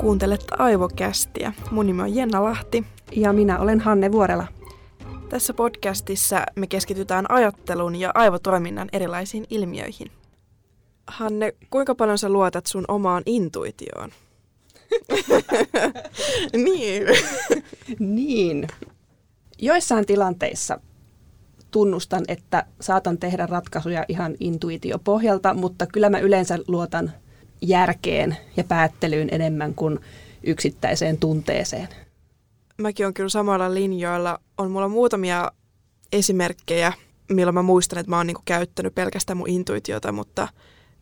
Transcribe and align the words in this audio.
Kuuntelet 0.00 0.44
Aivokästiä. 0.58 1.52
Mun 1.70 1.86
nimi 1.86 2.02
on 2.02 2.14
Jenna 2.14 2.44
Lahti. 2.44 2.84
Ja 3.12 3.32
minä 3.32 3.58
olen 3.58 3.80
Hanne 3.80 4.12
Vuorela. 4.12 4.46
Tässä 5.28 5.54
podcastissa 5.54 6.46
me 6.56 6.66
keskitytään 6.66 7.30
ajattelun 7.30 7.96
ja 7.96 8.10
aivotoiminnan 8.14 8.88
erilaisiin 8.92 9.44
ilmiöihin. 9.50 10.10
Hanne, 11.06 11.54
kuinka 11.70 11.94
paljon 11.94 12.18
sä 12.18 12.28
luotat 12.28 12.66
sun 12.66 12.84
omaan 12.88 13.22
intuitioon? 13.26 14.10
niin. 16.64 17.02
niin. 18.16 18.68
Joissain 19.58 20.06
tilanteissa 20.06 20.80
tunnustan, 21.70 22.24
että 22.28 22.66
saatan 22.80 23.18
tehdä 23.18 23.46
ratkaisuja 23.46 24.04
ihan 24.08 24.34
intuitiopohjalta, 24.40 25.54
mutta 25.54 25.86
kyllä 25.86 26.10
mä 26.10 26.18
yleensä 26.18 26.58
luotan 26.68 27.12
järkeen 27.62 28.36
ja 28.56 28.64
päättelyyn 28.64 29.28
enemmän 29.32 29.74
kuin 29.74 29.98
yksittäiseen 30.42 31.18
tunteeseen. 31.18 31.88
Mäkin 32.78 33.06
on 33.06 33.14
kyllä 33.14 33.28
samalla 33.28 33.74
linjoilla. 33.74 34.40
On 34.58 34.70
mulla 34.70 34.88
muutamia 34.88 35.52
esimerkkejä, 36.12 36.92
milloin 37.30 37.54
mä 37.54 37.62
muistan, 37.62 37.98
että 37.98 38.10
mä 38.10 38.16
oon 38.16 38.26
niinku 38.26 38.42
käyttänyt 38.44 38.94
pelkästään 38.94 39.36
mun 39.36 39.48
intuitiota, 39.48 40.12
mutta 40.12 40.48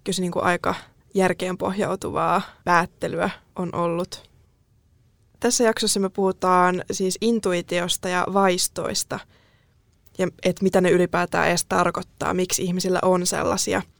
kyllä 0.04 0.16
se 0.16 0.22
niinku 0.22 0.40
aika 0.42 0.74
järkeen 1.14 1.58
pohjautuvaa 1.58 2.42
päättelyä 2.64 3.30
on 3.56 3.74
ollut. 3.74 4.30
Tässä 5.40 5.64
jaksossa 5.64 6.00
me 6.00 6.08
puhutaan 6.08 6.84
siis 6.90 7.18
intuitiosta 7.20 8.08
ja 8.08 8.26
vaistoista 8.32 9.20
ja 10.18 10.28
että 10.44 10.62
mitä 10.62 10.80
ne 10.80 10.90
ylipäätään 10.90 11.48
edes 11.48 11.64
tarkoittaa, 11.64 12.34
miksi 12.34 12.64
ihmisillä 12.64 12.98
on 13.02 13.26
sellaisia– 13.26 13.82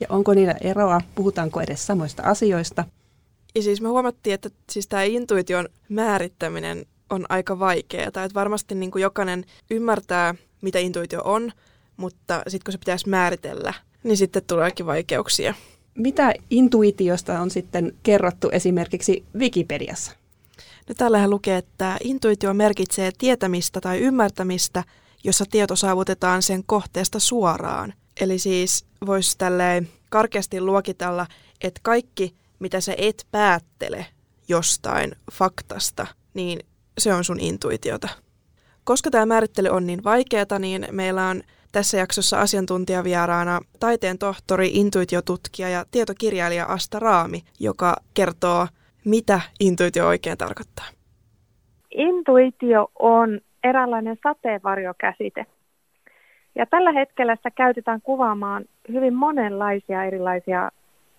ja 0.00 0.06
onko 0.10 0.34
niillä 0.34 0.54
eroa, 0.60 1.00
puhutaanko 1.14 1.60
edes 1.60 1.86
samoista 1.86 2.22
asioista. 2.22 2.84
Ja 3.54 3.62
siis 3.62 3.80
me 3.80 3.88
huomattiin, 3.88 4.34
että 4.34 4.50
siis 4.70 4.88
tämä 4.88 5.02
intuition 5.02 5.68
määrittäminen 5.88 6.86
on 7.10 7.26
aika 7.28 7.58
vaikeaa. 7.58 8.06
Että 8.06 8.28
varmasti 8.34 8.74
niin 8.74 8.90
kuin 8.90 9.02
jokainen 9.02 9.44
ymmärtää, 9.70 10.34
mitä 10.60 10.78
intuitio 10.78 11.22
on, 11.24 11.52
mutta 11.96 12.42
sitten 12.48 12.64
kun 12.64 12.72
se 12.72 12.78
pitäisi 12.78 13.08
määritellä, 13.08 13.74
niin 14.02 14.16
sitten 14.16 14.42
tuleekin 14.46 14.86
vaikeuksia. 14.86 15.54
Mitä 15.94 16.34
intuitiosta 16.50 17.40
on 17.40 17.50
sitten 17.50 17.92
kerrottu 18.02 18.48
esimerkiksi 18.52 19.24
Wikipediassa? 19.38 20.12
No 20.88 20.94
täällähän 20.94 21.30
lukee, 21.30 21.56
että 21.56 21.96
intuitio 22.04 22.54
merkitsee 22.54 23.10
tietämistä 23.18 23.80
tai 23.80 23.98
ymmärtämistä, 23.98 24.84
jossa 25.24 25.44
tieto 25.50 25.76
saavutetaan 25.76 26.42
sen 26.42 26.64
kohteesta 26.66 27.18
suoraan– 27.18 27.94
Eli 28.20 28.38
siis 28.38 28.86
voisi 29.06 29.38
tälleen 29.38 29.88
karkeasti 30.10 30.60
luokitella, 30.60 31.26
että 31.64 31.80
kaikki, 31.82 32.34
mitä 32.58 32.80
sä 32.80 32.94
et 32.98 33.26
päättele 33.30 34.06
jostain 34.48 35.12
faktasta, 35.32 36.06
niin 36.34 36.60
se 36.98 37.14
on 37.14 37.24
sun 37.24 37.40
intuitiota. 37.40 38.08
Koska 38.84 39.10
tämä 39.10 39.26
määrittely 39.26 39.68
on 39.68 39.86
niin 39.86 40.04
vaikeata, 40.04 40.58
niin 40.58 40.86
meillä 40.90 41.28
on 41.28 41.42
tässä 41.72 41.96
jaksossa 41.96 42.40
asiantuntijavieraana 42.40 43.60
taiteen 43.80 44.18
tohtori, 44.18 44.68
intuitiotutkija 44.68 45.68
ja 45.68 45.84
tietokirjailija 45.90 46.66
Asta 46.66 46.98
Raami, 46.98 47.42
joka 47.60 47.96
kertoo, 48.14 48.66
mitä 49.04 49.40
intuitio 49.60 50.06
oikein 50.06 50.38
tarkoittaa. 50.38 50.84
Intuitio 51.90 52.90
on 52.98 53.40
eräänlainen 53.64 54.16
sateenvarjokäsite. 54.22 55.46
Ja 56.56 56.66
tällä 56.66 56.92
hetkellä 56.92 57.36
sitä 57.36 57.50
käytetään 57.50 58.00
kuvaamaan 58.02 58.64
hyvin 58.92 59.14
monenlaisia 59.14 60.04
erilaisia 60.04 60.70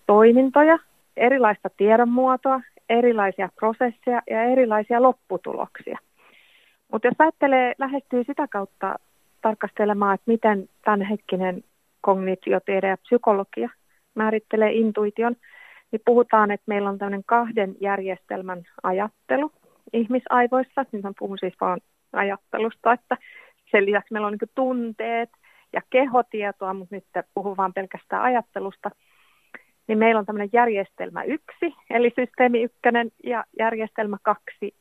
toimintoja, 0.08 0.80
erilaista 1.18 1.70
tiedonmuotoa, 1.78 2.62
erilaisia 2.90 3.50
prosesseja 3.56 4.22
ja 4.30 4.44
erilaisia 4.44 5.02
lopputuloksia. 5.02 5.97
Mutta 6.92 7.08
jos 7.08 7.16
ajattelee, 7.20 7.74
lähestyy 7.78 8.24
sitä 8.24 8.47
kautta 8.47 8.96
tarkastelemaan, 9.42 10.16
että 10.16 10.31
miten 10.31 10.70
tämänhetkinen 10.86 11.64
kognitiotiede 12.02 12.88
ja 12.88 12.97
psykologia 12.97 13.70
määrittelee 14.16 14.72
intuition, 14.72 15.36
niin 15.92 16.02
puhutaan, 16.06 16.52
että 16.52 16.64
meillä 16.68 16.90
on 16.90 16.97
tämmöinen 16.97 17.24
kahden 17.26 17.76
järjestelmän 17.81 18.64
ajattelu 18.84 19.52
ihmisaivoissa. 19.94 20.86
Nyt 20.92 21.03
mä 21.03 21.12
puhun 21.20 21.38
siis 21.40 21.53
vaan 21.62 21.80
ajattelusta, 22.14 22.94
että 22.94 23.18
sen 23.72 23.85
lisäksi 23.85 24.13
meillä 24.13 24.28
on 24.28 24.38
niin 24.41 24.51
tunteet 24.55 25.29
ja 25.73 25.81
kehotietoa, 25.89 26.73
mutta 26.73 26.95
nyt 26.95 27.05
puhun 27.33 27.57
vain 27.57 27.73
pelkästään 27.73 28.23
ajattelusta. 28.23 28.89
Niin 29.88 29.97
meillä 29.97 30.19
on 30.19 30.25
tämmöinen 30.25 30.50
järjestelmä 30.53 31.23
yksi, 31.23 31.75
eli 31.89 32.11
systeemi 32.16 32.63
ykkönen, 32.63 33.11
ja 33.23 33.44
järjestelmä 33.59 34.17
kaksi, 34.23 34.75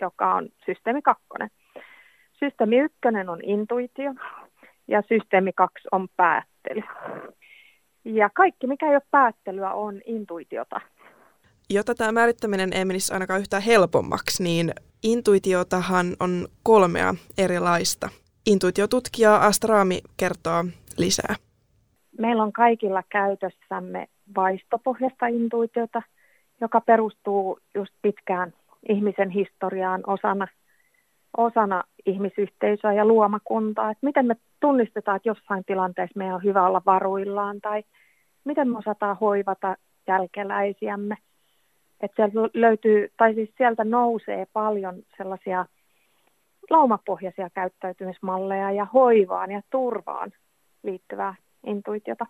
joka 0.00 0.34
on 0.34 0.48
systeemi 0.66 1.02
kakkonen. 1.02 1.50
Systeemi 2.32 2.78
ykkönen 2.78 3.28
on 3.28 3.40
intuitio, 3.42 4.14
ja 4.88 5.02
systeemi 5.08 5.52
kaksi 5.52 5.88
on 5.92 6.08
päättely. 6.16 6.82
Ja 8.04 8.30
kaikki, 8.34 8.66
mikä 8.66 8.86
ei 8.86 8.96
ole 8.96 9.02
päättelyä, 9.10 9.72
on 9.72 10.00
intuitiota. 10.06 10.80
Jotta 11.70 11.94
tämä 11.94 12.12
määrittäminen 12.12 12.72
ei 12.72 12.84
menisi 12.84 13.12
ainakaan 13.14 13.40
yhtään 13.40 13.62
helpommaksi, 13.62 14.42
niin 14.42 14.72
intuitiotahan 15.02 16.06
on 16.20 16.48
kolmea 16.62 17.14
erilaista. 17.38 18.08
Intuitiotutkija 18.46 19.36
Astraami 19.36 20.00
kertoo 20.16 20.64
lisää. 20.98 21.34
Meillä 22.18 22.42
on 22.42 22.52
kaikilla 22.52 23.02
käytössämme 23.08 24.06
vaistopohjasta 24.36 25.26
intuitiota, 25.26 26.02
joka 26.60 26.80
perustuu 26.80 27.58
just 27.74 27.92
pitkään 28.02 28.52
ihmisen 28.88 29.30
historiaan 29.30 30.02
osana, 30.06 30.48
osana 31.36 31.84
ihmisyhteisöä 32.06 32.92
ja 32.92 33.04
luomakuntaa. 33.04 33.90
Että 33.90 34.06
miten 34.06 34.26
me 34.26 34.36
tunnistetaan, 34.60 35.16
että 35.16 35.28
jossain 35.28 35.64
tilanteessa 35.64 36.18
meidän 36.18 36.34
on 36.34 36.44
hyvä 36.44 36.66
olla 36.66 36.82
varuillaan 36.86 37.60
tai 37.60 37.82
miten 38.44 38.68
me 38.68 38.78
osataan 38.78 39.16
hoivata 39.20 39.76
jälkeläisiämme. 40.06 41.16
Että 42.00 42.16
sieltä 42.16 42.50
löytyy, 42.54 43.08
tai 43.16 43.34
siis 43.34 43.50
sieltä 43.56 43.84
nousee 43.84 44.46
paljon 44.52 44.94
sellaisia 45.16 45.66
laumapohjaisia 46.70 47.50
käyttäytymismalleja 47.50 48.72
ja 48.72 48.86
hoivaan 48.94 49.50
ja 49.50 49.62
turvaan 49.70 50.32
liittyvää 50.82 51.34
intuitiota. 51.66 52.26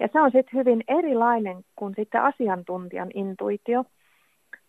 Ja 0.00 0.08
se 0.12 0.20
on 0.20 0.30
sitten 0.30 0.58
hyvin 0.58 0.84
erilainen 0.88 1.64
kuin 1.76 1.94
sitten 1.96 2.22
asiantuntijan 2.22 3.10
intuitio. 3.14 3.84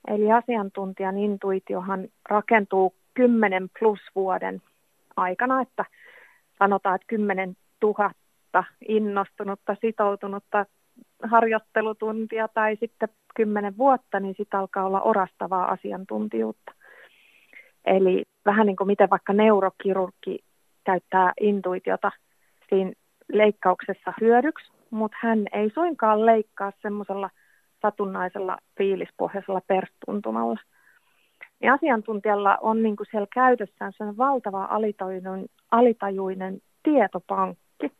Eli 0.07 0.31
asiantuntijan 0.31 1.17
intuitiohan 1.17 2.07
rakentuu 2.29 2.93
10 3.13 3.69
plus 3.79 3.99
vuoden 4.15 4.61
aikana, 5.15 5.61
että 5.61 5.85
sanotaan, 6.59 6.95
että 6.95 7.07
10 7.07 7.55
000 7.81 8.11
innostunutta, 8.87 9.75
sitoutunutta 9.81 10.65
harjoittelutuntia 11.23 12.47
tai 12.47 12.77
sitten 12.79 13.09
10 13.35 13.77
vuotta, 13.77 14.19
niin 14.19 14.35
sitten 14.37 14.59
alkaa 14.59 14.85
olla 14.85 15.01
orastavaa 15.01 15.71
asiantuntijuutta. 15.71 16.71
Eli 17.85 18.23
vähän 18.45 18.65
niin 18.67 18.75
kuin 18.75 18.87
miten 18.87 19.09
vaikka 19.09 19.33
neurokirurgi 19.33 20.39
käyttää 20.83 21.33
intuitiota 21.41 22.11
siinä 22.69 22.91
leikkauksessa 23.33 24.13
hyödyksi, 24.21 24.71
mutta 24.91 25.17
hän 25.21 25.45
ei 25.53 25.69
suinkaan 25.69 26.25
leikkaa 26.25 26.71
semmoisella 26.81 27.29
satunnaisella 27.81 28.57
fiilispohjaisella 28.77 29.61
perstuntumalla. 29.67 30.59
Ja 31.61 31.73
asiantuntijalla 31.73 32.57
on 32.61 32.83
niin 32.83 32.95
kuin 32.95 33.07
siellä 33.11 33.27
käytössään 33.33 33.93
sellainen 33.97 34.17
valtava 34.17 34.63
alitajuinen, 34.65 35.45
alitajuinen 35.71 36.61
tietopankki, 36.83 37.91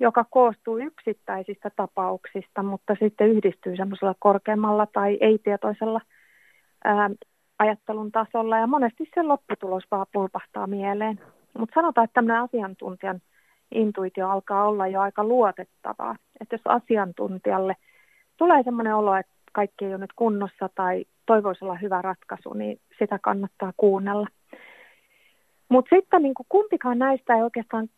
joka 0.00 0.24
koostuu 0.30 0.78
yksittäisistä 0.78 1.70
tapauksista, 1.76 2.62
mutta 2.62 2.96
sitten 3.00 3.28
yhdistyy 3.28 3.76
semmoisella 3.76 4.14
korkeammalla 4.18 4.86
tai 4.86 5.18
ei-tietoisella 5.20 6.00
ää, 6.84 7.10
ajattelun 7.58 8.12
tasolla 8.12 8.58
ja 8.58 8.66
monesti 8.66 9.10
se 9.14 9.22
lopputulos 9.22 9.84
vaan 9.90 10.06
pulpahtaa 10.12 10.66
mieleen. 10.66 11.20
Mutta 11.58 11.74
sanotaan, 11.74 12.04
että 12.04 12.14
tämmöinen 12.14 12.42
asiantuntijan 12.42 13.20
intuitio 13.74 14.28
alkaa 14.28 14.68
olla 14.68 14.86
jo 14.86 15.00
aika 15.00 15.24
luotettavaa. 15.24 16.16
Että 16.40 16.54
jos 16.54 16.62
asiantuntijalle 16.64 17.76
tulee 18.36 18.62
semmoinen 18.62 18.94
olo, 18.94 19.14
että 19.14 19.32
kaikki 19.52 19.84
ei 19.84 19.90
ole 19.90 19.98
nyt 19.98 20.12
kunnossa 20.16 20.68
tai 20.74 21.04
toivoisi 21.26 21.64
olla 21.64 21.74
hyvä 21.74 22.02
ratkaisu, 22.02 22.52
niin 22.54 22.80
sitä 22.98 23.18
kannattaa 23.22 23.72
kuunnella. 23.76 24.26
Mutta 25.68 25.96
sitten 25.96 26.22
niin 26.22 26.34
kumpikaan 26.48 26.98
näistä 26.98 27.34
ei 27.34 27.42
oikeastaan 27.42 27.88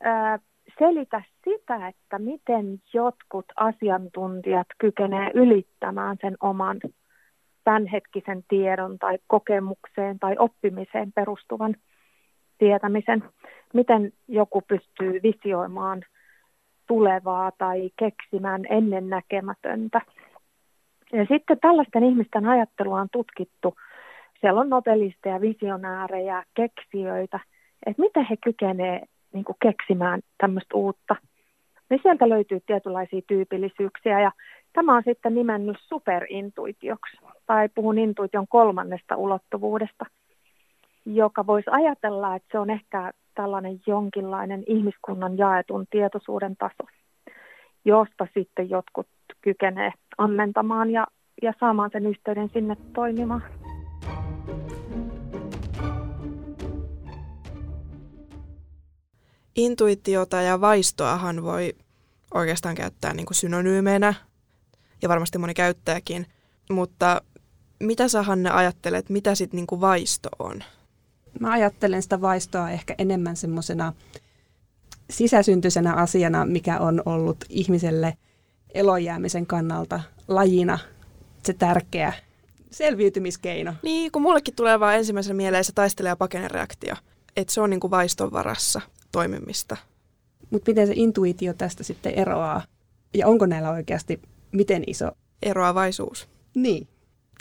ää, 0.00 0.38
selitä 0.78 1.22
sitä, 1.44 1.88
että 1.88 2.18
miten 2.18 2.80
jotkut 2.94 3.46
asiantuntijat 3.56 4.66
kykenevät 4.78 5.34
ylittämään 5.34 6.16
sen 6.20 6.36
oman 6.40 6.80
tämänhetkisen 7.64 8.44
tiedon 8.48 8.98
tai 8.98 9.18
kokemukseen 9.26 10.18
tai 10.18 10.36
oppimiseen 10.38 11.12
perustuvan 11.12 11.76
tietämisen. 12.58 13.24
Miten 13.74 14.12
joku 14.28 14.62
pystyy 14.68 15.20
visioimaan 15.22 16.02
tulevaa 16.86 17.52
tai 17.58 17.90
keksimään 17.98 18.62
ennennäkemätöntä. 18.70 20.00
Ja 21.12 21.26
sitten 21.28 21.58
tällaisten 21.60 22.04
ihmisten 22.04 22.46
ajattelua 22.46 23.00
on 23.00 23.08
tutkittu. 23.12 23.74
Siellä 24.40 24.60
on 24.60 24.70
nobelisteja, 24.70 25.40
visionäärejä, 25.40 26.44
keksijöitä, 26.54 27.40
että 27.86 28.02
miten 28.02 28.26
he 28.30 28.36
kykenevät 28.36 29.02
niin 29.32 29.44
keksimään 29.62 30.20
tämmöistä 30.38 30.76
uutta. 30.76 31.16
Niin 31.90 32.00
sieltä 32.02 32.28
löytyy 32.28 32.60
tietynlaisia 32.66 33.20
tyypillisyyksiä 33.26 34.20
ja 34.20 34.32
tämä 34.72 34.96
on 34.96 35.02
sitten 35.04 35.34
nimennyt 35.34 35.76
superintuitioksi. 35.80 37.16
Tai 37.52 37.68
puhun 37.68 37.98
intuition 37.98 38.48
kolmannesta 38.48 39.16
ulottuvuudesta, 39.16 40.06
joka 41.06 41.46
voisi 41.46 41.70
ajatella, 41.70 42.36
että 42.36 42.48
se 42.52 42.58
on 42.58 42.70
ehkä 42.70 43.12
tällainen 43.34 43.80
jonkinlainen 43.86 44.62
ihmiskunnan 44.66 45.38
jaetun 45.38 45.86
tietoisuuden 45.90 46.56
taso, 46.56 46.90
josta 47.84 48.26
sitten 48.34 48.70
jotkut 48.70 49.06
kykenee 49.40 49.92
ammentamaan 50.18 50.90
ja, 50.90 51.06
ja 51.42 51.52
saamaan 51.60 51.90
sen 51.92 52.06
yhteyden 52.06 52.48
sinne 52.48 52.76
toimimaan. 52.94 53.42
Intuitiota 59.56 60.42
ja 60.42 60.60
vaistoahan 60.60 61.42
voi 61.42 61.72
oikeastaan 62.34 62.74
käyttää 62.74 63.14
niin 63.14 63.26
kuin 63.26 63.36
synonyymeinä, 63.36 64.14
ja 65.02 65.08
varmasti 65.08 65.38
moni 65.38 65.54
käyttääkin, 65.54 66.26
mutta 66.70 67.22
mitä 67.82 68.08
sä 68.08 68.22
Hanne 68.22 68.50
ajattelet, 68.50 69.10
mitä 69.10 69.34
sitten 69.34 69.56
niin 69.56 69.80
vaisto 69.80 70.28
on? 70.38 70.64
Mä 71.40 71.52
ajattelen 71.52 72.02
sitä 72.02 72.20
vaistoa 72.20 72.70
ehkä 72.70 72.94
enemmän 72.98 73.36
semmoisena 73.36 73.92
sisäsyntyisenä 75.10 75.94
asiana, 75.94 76.46
mikä 76.46 76.78
on 76.78 77.02
ollut 77.06 77.44
ihmiselle 77.48 78.16
elojäämisen 78.74 79.46
kannalta 79.46 80.00
lajina 80.28 80.78
se 81.42 81.52
tärkeä 81.52 82.12
selviytymiskeino. 82.70 83.74
Niin, 83.82 84.12
kun 84.12 84.22
mullekin 84.22 84.54
tulee 84.54 84.80
vaan 84.80 84.96
ensimmäisenä 84.96 85.34
mieleen 85.34 85.64
se 85.64 85.72
taistele- 85.72 86.08
ja 86.08 86.16
pakenereaktio, 86.16 86.94
että 87.36 87.54
se 87.54 87.60
on 87.60 87.70
niin 87.70 87.80
kuin 87.80 87.90
vaiston 87.90 88.32
varassa 88.32 88.80
toimimista. 89.12 89.76
Mutta 90.50 90.70
miten 90.70 90.86
se 90.86 90.92
intuitio 90.96 91.54
tästä 91.54 91.84
sitten 91.84 92.14
eroaa? 92.14 92.62
Ja 93.14 93.26
onko 93.26 93.46
näillä 93.46 93.70
oikeasti 93.70 94.22
miten 94.52 94.84
iso? 94.86 95.10
Eroavaisuus. 95.42 96.28
Niin. 96.54 96.88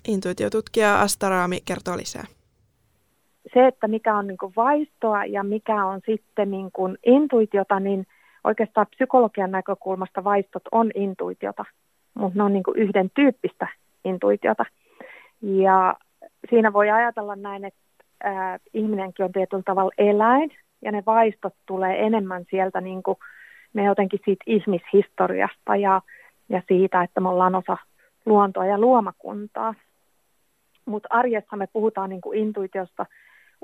Intuitiotutkija 0.07 1.01
Asta 1.01 1.29
Raami 1.29 1.61
kertoo 1.65 1.97
lisää 1.97 2.25
se, 3.53 3.67
että 3.67 3.87
mikä 3.87 4.17
on 4.17 4.27
niin 4.27 4.37
kuin 4.37 4.53
vaistoa 4.55 5.25
ja 5.25 5.43
mikä 5.43 5.85
on 5.85 6.01
sitten 6.05 6.51
niin 6.51 6.71
kuin 6.71 6.97
intuitiota, 7.05 7.79
niin 7.79 8.07
oikeastaan 8.43 8.87
psykologian 8.95 9.51
näkökulmasta 9.51 10.23
vaistot 10.23 10.63
on 10.71 10.91
intuitiota, 10.95 11.65
mutta 12.13 12.37
ne 12.39 12.43
on 12.43 12.53
niin 12.53 12.63
kuin 12.63 12.77
yhden 12.77 13.11
tyyppistä 13.15 13.67
intuitiota. 14.05 14.65
Ja 15.41 15.95
siinä 16.49 16.73
voi 16.73 16.89
ajatella 16.89 17.35
näin, 17.35 17.65
että 17.65 17.79
ää, 18.23 18.59
ihminenkin 18.73 19.25
on 19.25 19.31
tietyllä 19.31 19.63
tavalla 19.65 19.91
eläin, 19.97 20.51
ja 20.81 20.91
ne 20.91 21.03
vaistot 21.05 21.53
tulee 21.65 22.05
enemmän 22.05 22.45
sieltä 22.49 22.81
niin 22.81 23.03
kuin, 23.03 23.17
ne 23.73 23.83
jotenkin 23.83 24.19
siitä 24.25 24.43
ihmishistoriasta 24.47 25.75
ja, 25.75 26.01
ja 26.49 26.61
siitä, 26.67 27.03
että 27.03 27.21
me 27.21 27.29
ollaan 27.29 27.55
osa 27.55 27.77
luontoa 28.25 28.65
ja 28.65 28.79
luomakuntaa. 28.79 29.73
Mutta 30.85 31.07
arjessa 31.11 31.55
me 31.55 31.67
puhutaan 31.73 32.09
niin 32.09 32.21
kuin 32.21 32.39
intuitiosta 32.39 33.05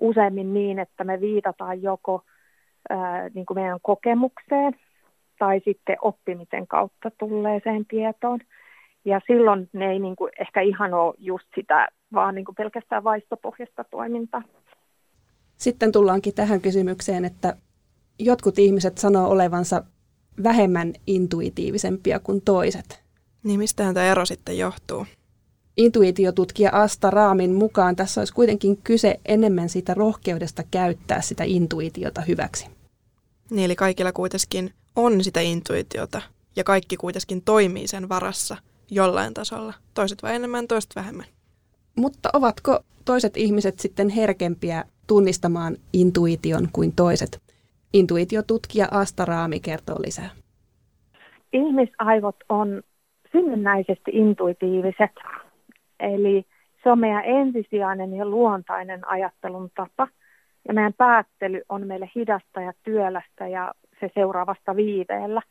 useimmin 0.01 0.53
niin, 0.53 0.79
että 0.79 1.03
me 1.03 1.21
viitataan 1.21 1.81
joko 1.81 2.21
ää, 2.89 3.29
niin 3.29 3.45
kuin 3.45 3.57
meidän 3.57 3.79
kokemukseen 3.81 4.73
tai 5.39 5.61
sitten 5.65 5.97
oppimisen 6.01 6.67
kautta 6.67 7.11
tulleeseen 7.19 7.85
tietoon. 7.85 8.39
Ja 9.05 9.21
silloin 9.27 9.69
ne 9.73 9.91
ei 9.91 9.99
niin 9.99 10.15
kuin 10.15 10.31
ehkä 10.39 10.61
ihan 10.61 10.93
ole 10.93 11.13
just 11.17 11.47
sitä, 11.55 11.87
vaan 12.13 12.35
niin 12.35 12.45
kuin 12.45 12.55
pelkästään 12.55 13.03
vaistopohjasta 13.03 13.83
toimintaa. 13.83 14.41
Sitten 15.57 15.91
tullaankin 15.91 16.33
tähän 16.33 16.61
kysymykseen, 16.61 17.25
että 17.25 17.55
jotkut 18.19 18.59
ihmiset 18.59 18.97
sanoo 18.97 19.29
olevansa 19.29 19.83
vähemmän 20.43 20.93
intuitiivisempia 21.07 22.19
kuin 22.19 22.41
toiset. 22.45 23.03
Niin 23.43 23.59
mistähän 23.59 23.93
tämä 23.93 24.05
ero 24.05 24.25
sitten 24.25 24.57
johtuu? 24.57 25.05
Intuitiotutkija 25.77 26.69
Asta 26.73 27.09
Raamin 27.09 27.53
mukaan 27.53 27.95
tässä 27.95 28.21
olisi 28.21 28.33
kuitenkin 28.33 28.77
kyse 28.83 29.19
enemmän 29.25 29.69
siitä 29.69 29.93
rohkeudesta 29.93 30.63
käyttää 30.71 31.21
sitä 31.21 31.43
intuitiota 31.43 32.21
hyväksi. 32.21 32.67
Niin, 33.51 33.65
eli 33.65 33.75
kaikilla 33.75 34.11
kuitenkin 34.11 34.73
on 34.95 35.23
sitä 35.23 35.39
intuitiota 35.39 36.21
ja 36.55 36.63
kaikki 36.63 36.97
kuitenkin 36.97 37.41
toimii 37.41 37.87
sen 37.87 38.09
varassa 38.09 38.57
jollain 38.91 39.33
tasolla. 39.33 39.73
Toiset 39.93 40.23
vai 40.23 40.35
enemmän, 40.35 40.67
toiset 40.67 40.91
vähemmän. 40.95 41.25
Mutta 41.95 42.29
ovatko 42.33 42.79
toiset 43.05 43.37
ihmiset 43.37 43.79
sitten 43.79 44.09
herkempiä 44.09 44.83
tunnistamaan 45.07 45.77
intuition 45.93 46.67
kuin 46.73 46.93
toiset? 46.95 47.41
Intuitiotutkija 47.93 48.87
Asta 48.91 49.25
Raami 49.25 49.59
kertoo 49.59 49.95
lisää. 50.05 50.29
Ihmisaivot 51.53 52.35
on 52.49 52.83
synnynnäisesti 53.31 54.11
intuitiiviset 54.13 55.11
Eli 55.99 56.45
se 56.83 56.91
on 56.91 56.99
meidän 56.99 57.25
ensisijainen 57.25 58.13
ja 58.13 58.25
luontainen 58.25 59.07
ajattelun 59.07 59.69
tapa. 59.75 60.07
Ja 60.67 60.73
meidän 60.73 60.93
päättely 60.93 61.61
on 61.69 61.87
meille 61.87 62.09
hidasta 62.15 62.61
ja 62.61 62.73
työlästä 62.83 63.47
ja 63.47 63.71
se 63.99 64.11
seuraavasta 64.13 64.75
viiveellä. 64.75 65.41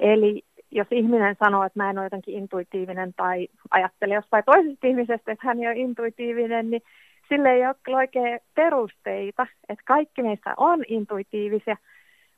Eli 0.00 0.42
jos 0.70 0.86
ihminen 0.90 1.36
sanoo, 1.38 1.64
että 1.64 1.78
mä 1.78 1.90
en 1.90 1.98
ole 1.98 2.06
jotenkin 2.06 2.34
intuitiivinen 2.34 3.14
tai 3.16 3.48
ajattelee 3.70 4.14
jostain 4.14 4.44
toisesta 4.44 4.86
ihmisestä, 4.86 5.32
että 5.32 5.46
hän 5.46 5.58
ei 5.58 5.66
ole 5.66 5.76
intuitiivinen, 5.76 6.70
niin 6.70 6.82
sille 7.28 7.52
ei 7.52 7.66
ole 7.66 7.96
oikein 7.96 8.40
perusteita, 8.54 9.46
että 9.68 9.84
kaikki 9.86 10.22
meistä 10.22 10.54
on 10.56 10.84
intuitiivisia, 10.88 11.76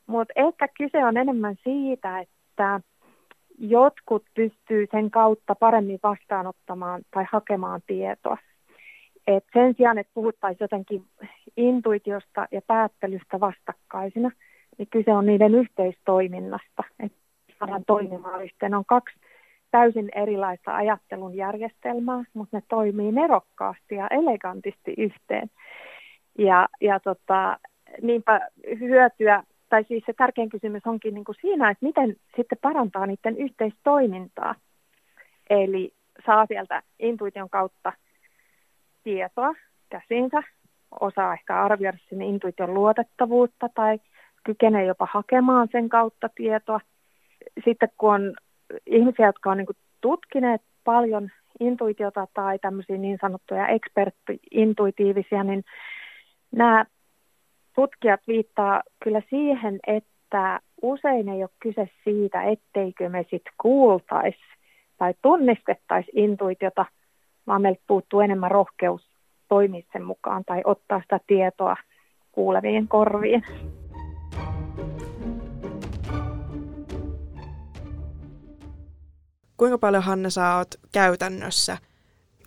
mutta 0.06 0.32
ehkä 0.36 0.68
kyse 0.68 1.04
on 1.04 1.16
enemmän 1.16 1.56
siitä, 1.64 2.20
että 2.20 2.80
jotkut 3.62 4.24
pystyy 4.34 4.86
sen 4.90 5.10
kautta 5.10 5.54
paremmin 5.54 5.98
vastaanottamaan 6.02 7.02
tai 7.10 7.24
hakemaan 7.32 7.80
tietoa. 7.86 8.36
Et 9.26 9.44
sen 9.52 9.74
sijaan, 9.74 9.98
että 9.98 10.10
puhuttaisiin 10.14 10.64
jotenkin 10.64 11.04
intuitiosta 11.56 12.48
ja 12.50 12.60
päättelystä 12.66 13.40
vastakkaisina, 13.40 14.30
niin 14.78 14.88
kyse 14.90 15.12
on 15.12 15.26
niiden 15.26 15.54
yhteistoiminnasta. 15.54 16.82
Että 17.00 17.18
saadaan 17.58 17.84
toimimaan 17.86 18.44
yhteen. 18.44 18.74
On 18.74 18.84
kaksi 18.86 19.16
täysin 19.70 20.08
erilaista 20.14 20.76
ajattelun 20.76 21.34
järjestelmää, 21.34 22.24
mutta 22.34 22.56
ne 22.56 22.62
toimii 22.68 23.12
nerokkaasti 23.12 23.94
ja 23.94 24.08
elegantisti 24.08 24.94
yhteen. 24.98 25.50
Ja, 26.38 26.68
ja 26.80 27.00
tota, 27.00 27.58
niinpä 28.02 28.40
hyötyä 28.80 29.42
tai 29.72 29.84
siis 29.84 30.02
se 30.06 30.12
tärkein 30.12 30.48
kysymys 30.48 30.82
onkin 30.86 31.14
niin 31.14 31.24
kuin 31.24 31.36
siinä, 31.40 31.70
että 31.70 31.86
miten 31.86 32.16
sitten 32.36 32.58
parantaa 32.62 33.06
niiden 33.06 33.36
yhteistoimintaa. 33.36 34.54
Eli 35.50 35.92
saa 36.26 36.46
sieltä 36.46 36.82
intuition 36.98 37.50
kautta 37.50 37.92
tietoa 39.04 39.54
käsinsä, 39.88 40.42
osaa 41.00 41.34
ehkä 41.34 41.62
arvioida 41.62 41.98
sinne 42.08 42.26
intuition 42.26 42.74
luotettavuutta 42.74 43.68
tai 43.74 43.98
kykenee 44.44 44.84
jopa 44.84 45.08
hakemaan 45.12 45.68
sen 45.72 45.88
kautta 45.88 46.28
tietoa. 46.34 46.80
Sitten 47.64 47.88
kun 47.98 48.14
on 48.14 48.34
ihmisiä, 48.86 49.26
jotka 49.26 49.50
on 49.50 49.56
niin 49.56 49.66
kuin 49.66 49.76
tutkineet 50.00 50.62
paljon 50.84 51.30
intuitiota 51.60 52.26
tai 52.34 52.58
tämmöisiä 52.58 52.98
niin 52.98 53.18
sanottuja 53.20 53.66
ekspertti-intuitiivisia, 53.66 55.44
niin 55.44 55.64
nämä 56.50 56.84
tutkijat 57.74 58.20
viittaa 58.28 58.82
kyllä 59.04 59.22
siihen, 59.30 59.80
että 59.86 60.60
usein 60.82 61.28
ei 61.28 61.42
ole 61.42 61.50
kyse 61.60 61.90
siitä, 62.04 62.42
etteikö 62.42 63.08
me 63.08 63.22
sitten 63.22 63.52
kuultaisi 63.62 64.38
tai 64.98 65.14
tunnistettaisi 65.22 66.10
intuitiota, 66.14 66.86
vaan 67.46 67.62
meiltä 67.62 67.82
puuttuu 67.86 68.20
enemmän 68.20 68.50
rohkeus 68.50 69.02
toimia 69.48 69.82
sen 69.92 70.04
mukaan 70.04 70.44
tai 70.44 70.62
ottaa 70.64 71.00
sitä 71.02 71.20
tietoa 71.26 71.76
kuuleviin 72.32 72.88
korviin. 72.88 73.44
Kuinka 79.56 79.78
paljon 79.78 80.02
Hanne 80.02 80.30
sä 80.30 80.56
oot 80.56 80.68
käytännössä 80.92 81.78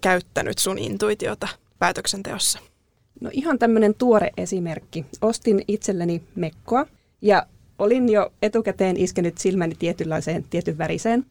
käyttänyt 0.01 0.58
sun 0.58 0.77
intuitiota 0.77 1.48
päätöksenteossa? 1.79 2.75
No 3.22 3.30
ihan 3.34 3.60
tämmöinen 3.60 3.96
tuore 3.96 4.30
esimerkki. 4.38 5.06
Ostin 5.22 5.64
itselleni 5.68 6.22
mekkoa 6.36 6.86
ja 7.22 7.46
olin 7.80 8.10
jo 8.10 8.32
etukäteen 8.42 8.98
iskenyt 8.98 9.38
silmäni 9.38 9.76
tietynlaiseen, 9.80 10.46
tietyn 10.50 10.78
väriseen, 10.78 11.26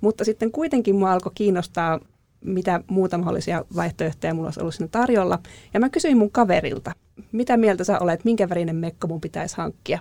mutta 0.00 0.24
sitten 0.24 0.52
kuitenkin 0.52 0.96
mua 0.96 1.12
alkoi 1.12 1.32
kiinnostaa, 1.34 2.00
mitä 2.44 2.80
muuta 2.86 3.18
mahdollisia 3.18 3.64
vaihtoehtoja 3.76 4.34
mulla 4.34 4.46
olisi 4.46 4.60
ollut 4.60 4.74
sinne 4.74 4.88
tarjolla. 4.88 5.38
Ja 5.74 5.80
mä 5.80 5.88
kysyin 5.88 6.16
mun 6.16 6.30
kaverilta, 6.30 6.92
mitä 7.32 7.56
mieltä 7.56 7.84
sä 7.84 7.98
olet, 7.98 8.24
minkä 8.24 8.48
värinen 8.48 8.76
mekko 8.76 9.06
mun 9.06 9.20
pitäisi 9.20 9.56
hankkia. 9.56 9.98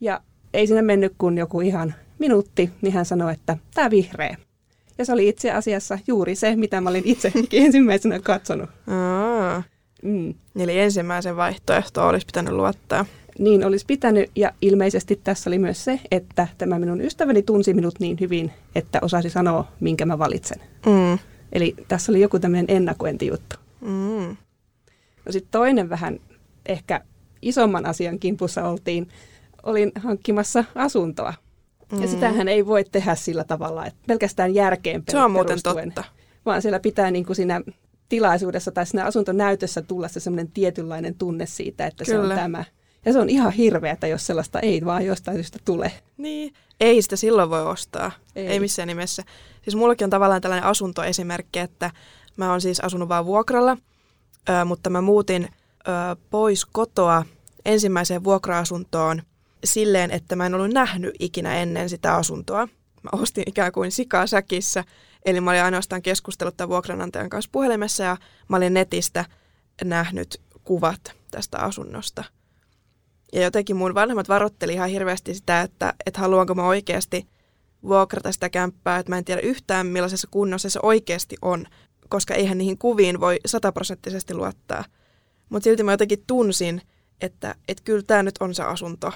Ja 0.00 0.20
ei 0.54 0.66
sinne 0.66 0.82
mennyt 0.82 1.14
kuin 1.18 1.38
joku 1.38 1.60
ihan 1.60 1.94
minuutti, 2.18 2.70
niin 2.82 2.92
hän 2.92 3.04
sanoi, 3.04 3.32
että 3.32 3.56
tämä 3.74 3.90
vihreä. 3.90 4.36
Ja 4.98 5.04
se 5.04 5.12
oli 5.12 5.28
itse 5.28 5.50
asiassa 5.50 5.98
juuri 6.06 6.34
se, 6.34 6.56
mitä 6.56 6.80
mä 6.80 6.90
olin 6.90 7.02
itsekin 7.06 7.46
ensimmäisenä 7.64 8.20
katsonut. 8.20 8.70
Aa. 8.86 9.62
Mm. 10.02 10.34
Eli 10.56 10.78
ensimmäisen 10.78 11.36
vaihtoehto 11.36 12.06
olisi 12.06 12.26
pitänyt 12.26 12.52
luottaa. 12.54 13.06
Niin 13.38 13.66
olisi 13.66 13.86
pitänyt 13.86 14.30
ja 14.36 14.52
ilmeisesti 14.62 15.20
tässä 15.24 15.50
oli 15.50 15.58
myös 15.58 15.84
se, 15.84 16.00
että 16.10 16.48
tämä 16.58 16.78
minun 16.78 17.00
ystäväni 17.00 17.42
tunsi 17.42 17.74
minut 17.74 17.94
niin 18.00 18.16
hyvin, 18.20 18.52
että 18.74 18.98
osasi 19.02 19.30
sanoa, 19.30 19.68
minkä 19.80 20.06
mä 20.06 20.18
valitsen. 20.18 20.60
Mm. 20.86 21.18
Eli 21.52 21.76
tässä 21.88 22.12
oli 22.12 22.20
joku 22.20 22.38
tämmöinen 22.38 22.76
ennakointijuttu. 22.76 23.56
Mm. 23.80 24.36
No 25.26 25.32
sitten 25.32 25.50
toinen 25.50 25.90
vähän 25.90 26.20
ehkä 26.66 27.00
isomman 27.42 27.86
asian 27.86 28.18
kimpussa 28.18 28.68
oltiin, 28.68 29.08
olin 29.62 29.92
hankkimassa 29.98 30.64
asuntoa. 30.74 31.34
Mm. 31.92 32.02
Ja 32.02 32.08
sitähän 32.08 32.48
ei 32.48 32.66
voi 32.66 32.84
tehdä 32.84 33.14
sillä 33.14 33.44
tavalla, 33.44 33.86
että 33.86 34.00
pelkästään 34.06 34.54
järkeen 34.54 35.02
Se 35.10 35.18
on 35.18 35.30
muuten 35.30 35.48
perustuen, 35.48 35.92
totta. 35.92 36.10
Vaan 36.46 36.62
siellä 36.62 36.80
pitää 36.80 37.10
niin 37.10 37.26
kuin 37.26 37.36
siinä 37.36 37.60
tilaisuudessa 38.08 38.70
tai 38.70 38.86
siinä 38.86 39.04
asuntonäytössä 39.04 39.82
tulla 39.82 40.08
se 40.08 40.20
semmoinen 40.20 40.52
tietynlainen 40.52 41.14
tunne 41.14 41.46
siitä, 41.46 41.86
että 41.86 42.04
se 42.04 42.12
Kyllä. 42.12 42.34
on 42.34 42.40
tämä. 42.40 42.64
Ja 43.04 43.12
se 43.12 43.18
on 43.18 43.28
ihan 43.28 43.52
hirveätä, 43.52 44.06
jos 44.06 44.26
sellaista 44.26 44.60
ei 44.60 44.84
vaan 44.84 45.06
jostain 45.06 45.36
syystä 45.36 45.58
tule. 45.64 45.92
Niin. 46.16 46.54
Ei 46.80 47.02
sitä 47.02 47.16
silloin 47.16 47.50
voi 47.50 47.66
ostaa. 47.66 48.12
Ei. 48.36 48.46
Ei. 48.46 48.52
ei 48.52 48.60
missään 48.60 48.88
nimessä. 48.88 49.22
Siis 49.62 49.76
mullakin 49.76 50.04
on 50.04 50.10
tavallaan 50.10 50.40
tällainen 50.40 50.68
asuntoesimerkki, 50.68 51.58
että 51.58 51.90
mä 52.36 52.50
oon 52.50 52.60
siis 52.60 52.80
asunut 52.80 53.08
vaan 53.08 53.26
vuokralla, 53.26 53.76
ö, 54.48 54.64
mutta 54.64 54.90
mä 54.90 55.00
muutin 55.00 55.44
ö, 55.44 56.16
pois 56.30 56.64
kotoa 56.64 57.24
ensimmäiseen 57.64 58.24
vuokra-asuntoon 58.24 59.22
silleen, 59.64 60.10
että 60.10 60.36
mä 60.36 60.46
en 60.46 60.54
ollut 60.54 60.72
nähnyt 60.72 61.14
ikinä 61.18 61.54
ennen 61.54 61.88
sitä 61.88 62.14
asuntoa. 62.14 62.68
Mä 63.02 63.10
ostin 63.12 63.44
ikään 63.46 63.72
kuin 63.72 63.92
sikaa 63.92 64.26
säkissä, 64.26 64.84
eli 65.24 65.40
mä 65.40 65.50
olin 65.50 65.62
ainoastaan 65.62 66.02
keskustellut 66.02 66.56
tämän 66.56 66.68
vuokranantajan 66.68 67.30
kanssa 67.30 67.50
puhelimessa 67.52 68.02
ja 68.02 68.16
mä 68.48 68.56
olin 68.56 68.74
netistä 68.74 69.24
nähnyt 69.84 70.40
kuvat 70.64 71.12
tästä 71.30 71.58
asunnosta. 71.58 72.24
Ja 73.32 73.42
jotenkin 73.42 73.76
mun 73.76 73.94
vanhemmat 73.94 74.28
varoitteli 74.28 74.72
ihan 74.72 74.88
hirveästi 74.88 75.34
sitä, 75.34 75.60
että, 75.60 75.94
että 76.06 76.20
haluanko 76.20 76.54
mä 76.54 76.66
oikeasti 76.66 77.28
vuokrata 77.82 78.32
sitä 78.32 78.48
kämppää, 78.48 78.98
että 78.98 79.12
mä 79.12 79.18
en 79.18 79.24
tiedä 79.24 79.40
yhtään 79.40 79.86
millaisessa 79.86 80.28
kunnossa 80.30 80.70
se 80.70 80.80
oikeasti 80.82 81.36
on, 81.42 81.66
koska 82.08 82.34
eihän 82.34 82.58
niihin 82.58 82.78
kuviin 82.78 83.20
voi 83.20 83.40
sataprosenttisesti 83.46 84.34
luottaa. 84.34 84.84
Mutta 85.48 85.64
silti 85.64 85.82
mä 85.82 85.92
jotenkin 85.92 86.24
tunsin, 86.26 86.82
että, 87.20 87.54
että 87.68 87.82
kyllä 87.84 88.02
tämä 88.02 88.22
nyt 88.22 88.34
on 88.40 88.54
se 88.54 88.62
asunto, 88.62 89.12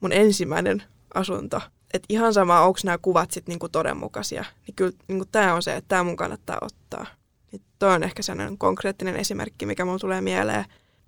mun 0.00 0.12
ensimmäinen 0.12 0.82
asunto. 1.14 1.60
Että 1.96 2.06
ihan 2.08 2.34
sama, 2.34 2.60
onko 2.60 2.78
nämä 2.84 2.98
kuvat 2.98 3.30
sitten 3.30 3.52
niinku 3.52 3.68
todenmukaisia, 3.68 4.44
niin 4.66 4.74
kyllä 4.74 4.92
niinku 5.08 5.24
tämä 5.32 5.54
on 5.54 5.62
se, 5.62 5.76
että 5.76 5.88
tämä 5.88 6.02
mun 6.02 6.16
kannattaa 6.16 6.58
ottaa. 6.60 7.06
Niin 7.52 7.62
toi 7.78 7.94
on 7.94 8.02
ehkä 8.02 8.22
sellainen 8.22 8.58
konkreettinen 8.58 9.16
esimerkki, 9.16 9.66
mikä 9.66 9.84
mun 9.84 10.00
tulee 10.00 10.20
mieleen. 10.20 10.64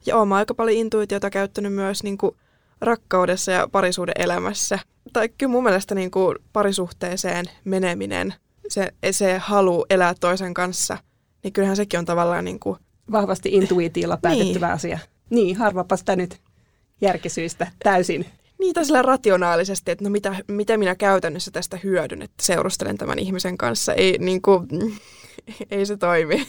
Ja 0.07 0.17
oon 0.17 0.33
aika 0.33 0.55
paljon 0.55 0.79
intuitiota 0.79 1.31
käyttänyt 1.31 1.73
myös 1.73 2.03
niinku 2.03 2.37
rakkaudessa 2.81 3.53
ja 3.53 3.69
parisuuden 3.73 4.15
elämässä. 4.19 4.79
Tai 5.13 5.29
kyllä 5.29 5.51
mun 5.51 5.63
mielestä 5.65 5.95
niinku 5.95 6.35
parisuhteeseen 6.53 7.45
meneminen, 7.65 8.35
se, 8.69 8.93
se 9.11 9.39
halu 9.39 9.87
elää 9.91 10.15
toisen 10.21 10.55
kanssa, 10.55 10.99
niin 11.43 11.53
kyllähän 11.53 11.77
sekin 11.77 11.99
on 11.99 12.05
tavallaan 12.05 12.45
niinku, 12.45 12.77
Vahvasti 13.13 13.49
intuitiilla 13.53 14.17
päätettyvä 14.17 14.67
Niin. 14.67 14.75
asia. 14.75 14.99
Niin, 15.31 15.57
harvapa 15.57 15.97
sitä 15.97 16.17
nyt 16.17 16.41
järkisyistä 17.01 17.67
täysin. 17.85 18.27
Niitä 18.59 18.85
sillä 18.85 19.03
rationaalisesti, 19.03 19.91
että 19.91 20.05
no 20.05 20.11
mitä, 20.11 20.37
miten 20.49 20.79
minä 20.79 20.95
käytännössä 20.95 21.51
tästä 21.51 21.79
hyödyn, 21.85 22.23
että 22.23 22.45
seurustelen 22.45 22.99
tämän 22.99 23.19
ihmisen 23.19 23.59
kanssa. 23.59 23.93
Ei, 23.95 24.19
niin 24.19 24.43
kuin, 24.43 24.67
ei 25.71 25.87
se 25.87 25.97
toimi. 25.97 26.47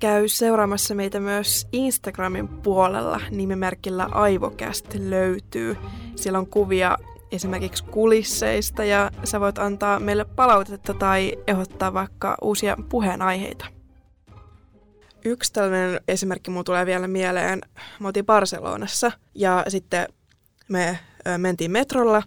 Käy 0.00 0.28
seuraamassa 0.28 0.94
meitä 0.94 1.20
myös 1.20 1.68
Instagramin 1.72 2.48
puolella 2.48 3.20
nimimerkillä 3.30 4.08
Aivokäst 4.10 4.94
löytyy. 4.94 5.76
Siellä 6.16 6.38
on 6.38 6.46
kuvia 6.46 6.98
esimerkiksi 7.32 7.84
kulisseista 7.84 8.84
ja 8.84 9.10
sä 9.24 9.40
voit 9.40 9.58
antaa 9.58 10.00
meille 10.00 10.24
palautetta 10.24 10.94
tai 10.94 11.32
ehdottaa 11.46 11.94
vaikka 11.94 12.36
uusia 12.42 12.76
puheenaiheita. 12.88 13.77
Yksi 15.24 15.52
tällainen 15.52 16.00
esimerkki 16.08 16.50
mulla 16.50 16.64
tulee 16.64 16.86
vielä 16.86 17.08
mieleen. 17.08 17.60
Mä 18.00 18.08
oltiin 18.08 18.26
Barcelonassa 18.26 19.12
ja 19.34 19.64
sitten 19.68 20.08
me 20.68 20.98
mentiin 21.38 21.70
metrolla 21.70 22.22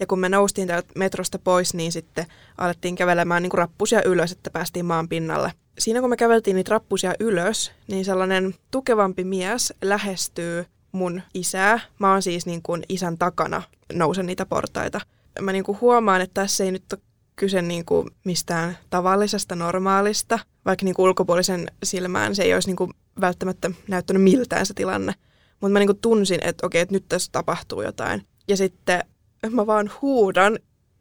ja 0.00 0.06
kun 0.06 0.20
me 0.20 0.28
noustiin 0.28 0.68
täältä 0.68 0.92
metrosta 0.96 1.38
pois, 1.38 1.74
niin 1.74 1.92
sitten 1.92 2.26
alettiin 2.58 2.96
kävelemään 2.96 3.42
niin 3.42 3.50
kuin 3.50 3.58
rappusia 3.58 4.02
ylös, 4.04 4.32
että 4.32 4.50
päästiin 4.50 4.86
maan 4.86 5.08
pinnalle. 5.08 5.52
Siinä 5.78 6.00
kun 6.00 6.10
me 6.10 6.16
käveltiin 6.16 6.56
niitä 6.56 6.70
rappusia 6.70 7.14
ylös, 7.20 7.72
niin 7.88 8.04
sellainen 8.04 8.54
tukevampi 8.70 9.24
mies 9.24 9.74
lähestyy 9.82 10.66
mun 10.92 11.22
isää. 11.34 11.80
Mä 11.98 12.12
oon 12.12 12.22
siis 12.22 12.46
niin 12.46 12.62
kuin 12.62 12.82
isän 12.88 13.18
takana 13.18 13.62
nousen 13.92 14.26
niitä 14.26 14.46
portaita. 14.46 15.00
Mä 15.40 15.52
niin 15.52 15.64
kuin 15.64 15.80
huomaan, 15.80 16.20
että 16.20 16.42
tässä 16.42 16.64
ei 16.64 16.72
nyt 16.72 16.92
ole 16.92 17.00
kyse 17.36 17.62
niin 17.62 17.84
kuin 17.84 18.10
mistään 18.24 18.78
tavallisesta, 18.90 19.54
normaalista, 19.54 20.38
vaikka 20.64 20.84
niin 20.84 20.94
kuin 20.94 21.06
ulkopuolisen 21.08 21.66
silmään 21.82 22.34
se 22.34 22.42
ei 22.42 22.54
olisi 22.54 22.68
niin 22.68 22.76
kuin 22.76 22.90
välttämättä 23.20 23.70
näyttänyt 23.88 24.22
miltään 24.22 24.66
se 24.66 24.74
tilanne. 24.74 25.14
Mutta 25.60 25.72
mä 25.72 25.78
niin 25.78 25.88
kuin 25.88 25.98
tunsin, 26.00 26.40
että 26.42 26.66
okei, 26.66 26.80
että 26.80 26.94
nyt 26.94 27.04
tässä 27.08 27.32
tapahtuu 27.32 27.82
jotain. 27.82 28.26
Ja 28.48 28.56
sitten 28.56 29.04
mä 29.50 29.66
vaan 29.66 29.90
huudan, 30.02 30.58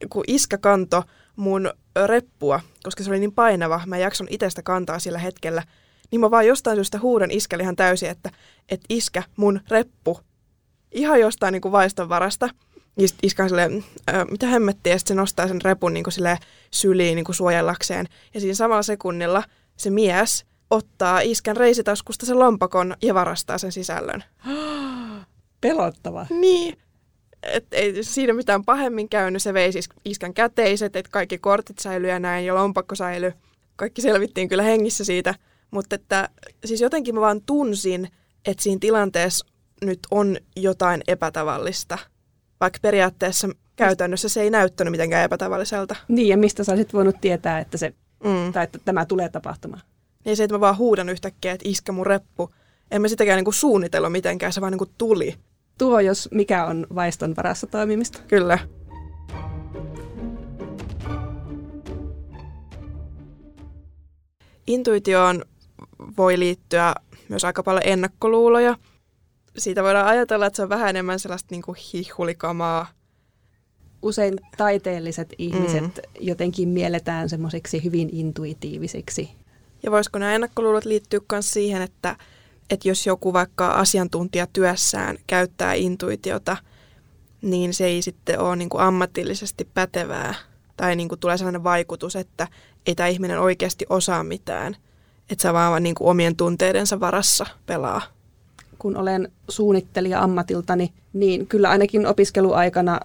kun 0.10 0.24
iskä 0.28 0.58
kanto 0.58 1.04
mun 1.36 1.72
reppua, 2.06 2.60
koska 2.84 3.04
se 3.04 3.10
oli 3.10 3.20
niin 3.20 3.34
painava, 3.34 3.82
mä 3.86 3.96
en 3.96 4.02
jakson 4.02 4.28
itsestä 4.30 4.64
kantaa 4.64 5.00
sillä 5.00 5.20
hetkellä, 5.20 5.64
niin 6.12 6.22
mä 6.22 6.32
vaan 6.32 6.48
jostain 6.48 6.78
syystä 6.78 7.00
huudan 7.00 7.32
iskälle 7.32 7.64
ihan 7.64 7.76
täysin, 7.76 8.10
että, 8.10 8.30
että 8.70 8.86
iskä, 8.90 9.24
mun 9.36 9.60
reppu, 9.70 10.20
ihan 10.92 11.20
jostain 11.20 11.52
niin 11.52 11.62
kuin 11.62 11.72
vaiston 11.72 12.10
varasta. 12.10 12.50
On 13.40 13.50
silleen, 13.50 13.86
"Ö, 14.10 14.26
mitä 14.32 14.48
hemmettiä, 14.48 14.94
ja 14.94 15.00
sitten 15.00 15.16
se 15.16 15.22
nostaa 15.22 15.48
sen 15.48 15.62
repun 15.62 15.94
niin 15.94 16.04
kuin 16.04 16.14
silleen 16.14 16.38
syliin 16.72 17.16
niin 17.16 17.26
kuin 17.26 17.36
suojellakseen. 17.36 18.08
Ja 18.34 18.40
siinä 18.40 18.54
samalla 18.54 18.84
sekunnilla 18.84 19.44
se 19.78 19.90
mies 19.90 20.46
ottaa 20.70 21.20
iskän 21.20 21.58
reisitaskusta 21.58 22.26
sen 22.26 22.40
lompakon 22.40 22.96
ja 23.02 23.14
varastaa 23.14 23.58
sen 23.58 23.72
sisällön. 23.72 24.24
Pelottava. 25.62 26.26
Niin. 26.30 26.78
Et 27.44 27.66
ei 27.72 28.04
siinä 28.04 28.34
mitään 28.34 28.66
pahemmin 28.66 29.10
käynyt. 29.10 29.42
Se 29.42 29.54
vei 29.54 29.72
siis 29.72 29.90
iskän 30.06 30.34
käteiset, 30.34 30.96
että 30.96 31.12
kaikki 31.12 31.38
kortit 31.38 31.80
säilyi 31.80 32.10
ja 32.10 32.20
näin, 32.20 32.46
ja 32.46 32.56
lompakko 32.56 32.96
säilyi. 32.96 33.32
Kaikki 33.76 34.02
selvittiin 34.02 34.50
kyllä 34.50 34.64
hengissä 34.64 35.04
siitä. 35.04 35.36
Mutta 35.72 35.96
että 35.96 36.30
siis 36.66 36.82
jotenkin 36.82 37.16
mä 37.16 37.22
vaan 37.22 37.42
tunsin, 37.46 38.10
että 38.46 38.64
siinä 38.64 38.80
tilanteessa 38.80 39.46
nyt 39.86 40.00
on 40.12 40.38
jotain 40.56 41.02
epätavallista. 41.08 41.98
Vaikka 42.62 42.80
periaatteessa 42.82 43.50
käytännössä 43.76 44.30
se 44.30 44.42
ei 44.42 44.50
näyttänyt 44.50 44.92
mitenkään 44.92 45.24
epätavalliselta. 45.26 45.96
Niin, 46.08 46.28
ja 46.28 46.38
mistä 46.38 46.64
sä 46.64 46.72
olisit 46.72 46.94
voinut 46.94 47.16
tietää, 47.22 47.60
että, 47.60 47.78
se, 47.78 47.94
Mm. 48.24 48.54
tai 48.54 48.64
että 48.64 48.80
tämä 48.86 49.06
tulee 49.06 49.30
tapahtumaan? 49.30 49.82
Niin 50.26 50.38
se, 50.38 50.44
että 50.44 50.56
mä 50.56 50.60
vaan 50.60 50.78
huudan 50.78 51.10
yhtäkkiä, 51.10 51.52
että 51.52 51.70
iskä 51.70 51.92
mun 51.92 52.06
reppu. 52.06 52.50
En 52.92 53.02
mä 53.02 53.08
sitäkään 53.08 53.38
niinku 53.38 53.52
suunnitellut 53.52 54.12
mitenkään, 54.12 54.54
se 54.54 54.62
vaan 54.62 54.72
niinku 54.72 54.92
tuli. 54.98 55.36
Tuo, 55.78 56.00
jos 56.00 56.30
mikä 56.32 56.66
on 56.66 56.88
vaiston 56.96 57.36
varassa 57.36 57.68
toimimista. 57.68 58.20
Kyllä. 58.28 58.60
Intuitioon 64.68 65.46
voi 66.18 66.40
liittyä 66.40 66.96
myös 67.30 67.46
aika 67.46 67.64
paljon 67.64 67.84
ennakkoluuloja. 67.86 68.76
Siitä 69.58 69.84
voidaan 69.84 70.08
ajatella, 70.08 70.46
että 70.46 70.58
se 70.58 70.64
on 70.64 70.70
vähän 70.70 70.90
enemmän 70.90 71.20
sellaista 71.20 71.48
niin 71.52 71.62
kuin 71.62 71.78
hihulikamaa. 71.94 72.88
Usein 74.02 74.34
taiteelliset 74.58 75.34
ihmiset 75.38 75.84
Mm. 75.84 75.92
jotenkin 76.20 76.70
mielletään 76.70 77.30
semmoiseksi 77.30 77.84
hyvin 77.84 78.10
intuitiivisiksi. 78.12 79.30
Ja 79.84 79.92
voisiko 79.92 80.20
nämä 80.20 80.36
ennakkoluulot 80.36 80.86
liittyä 80.86 81.20
myös 81.32 81.52
siihen, 81.52 81.82
että, 81.82 82.16
että 82.70 82.88
jos 82.88 83.06
joku 83.06 83.34
vaikka 83.34 83.68
asiantuntija 83.68 84.48
työssään 84.54 85.18
käyttää 85.28 85.74
intuitiota, 85.74 86.58
niin 87.42 87.74
se 87.74 87.86
ei 87.86 88.02
sitten 88.02 88.40
ole 88.40 88.56
niin 88.56 88.70
kuin 88.70 88.82
ammatillisesti 88.82 89.70
pätevää. 89.74 90.36
Tai 90.78 90.96
niin 90.96 91.10
kuin 91.10 91.20
tulee 91.20 91.38
sellainen 91.38 91.64
vaikutus, 91.64 92.16
että 92.16 92.48
ei 92.86 92.96
tämä 92.96 93.08
ihminen 93.08 93.40
oikeasti 93.40 93.86
osaa 93.90 94.24
mitään. 94.24 94.78
Että 95.30 95.42
se 95.42 95.54
vaan 95.54 95.84
niin 95.84 95.96
kuin 95.96 96.08
omien 96.08 96.36
tunteidensa 96.36 97.00
varassa 97.00 97.46
pelaa. 97.66 98.02
Kun 98.82 98.98
olen 98.98 99.32
suunnittelija 99.50 100.24
ammatiltani, 100.24 100.94
niin 101.14 101.48
kyllä 101.48 101.70
ainakin 101.70 102.06
opiskeluaikana 102.08 103.00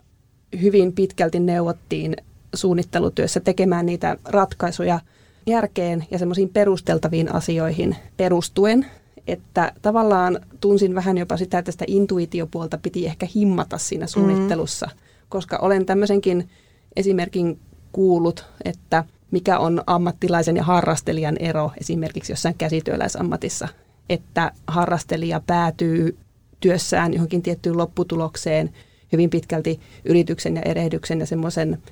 hyvin 0.61 0.93
pitkälti 0.93 1.41
neuvottiin 1.41 2.17
suunnittelutyössä 2.55 3.41
tekemään 3.41 3.87
niitä 3.87 4.17
ratkaisuja 4.25 5.01
järkeen 5.47 6.07
ja 6.11 6.19
semmoisiin 6.19 6.49
perusteltaviin 6.49 7.35
asioihin 7.35 7.97
perustuen. 8.17 8.87
Että 9.27 9.73
tavallaan 9.83 10.41
tunsin 10.61 10.95
vähän 10.95 11.19
jopa 11.19 11.37
sitä, 11.37 11.59
että 11.59 11.73
sitä 11.73 11.85
intuitiopuolta 11.89 12.79
piti 12.79 13.07
ehkä 13.07 13.27
himmata 13.35 13.79
siinä 13.79 14.07
suunnittelussa, 14.07 14.89
koska 15.29 15.59
olen 15.59 15.87
tämmöisenkin 15.87 16.49
esimerkin 16.97 17.59
kuullut, 17.93 18.45
että 18.65 19.05
mikä 19.31 19.59
on 19.59 19.83
ammattilaisen 19.87 20.57
ja 20.57 20.63
harrastelijan 20.63 21.37
ero 21.41 21.71
esimerkiksi 21.81 22.33
jossain 22.33 22.55
käsityöläisammatissa, 22.59 23.69
että 24.11 24.53
harrastelija 24.67 25.41
päätyy 25.47 26.17
työssään 26.61 27.13
johonkin 27.13 27.43
tiettyyn 27.43 27.79
lopputulokseen 27.79 28.71
hyvin 29.13 29.31
pitkälti 29.31 29.81
yrityksen 30.05 30.57
ja 30.57 30.63
erehdyksen 30.63 31.21
ja 31.21 31.27
semmoisen 31.27 31.83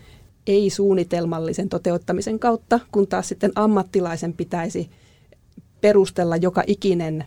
ei-suunnitelmallisen 0.47 1.69
toteuttamisen 1.69 2.39
kautta, 2.39 2.81
kun 2.93 3.07
taas 3.07 3.29
sitten 3.29 3.53
ammattilaisen 3.55 4.33
pitäisi 4.33 4.91
perustella 5.81 6.37
joka 6.37 6.63
ikinen 6.67 7.25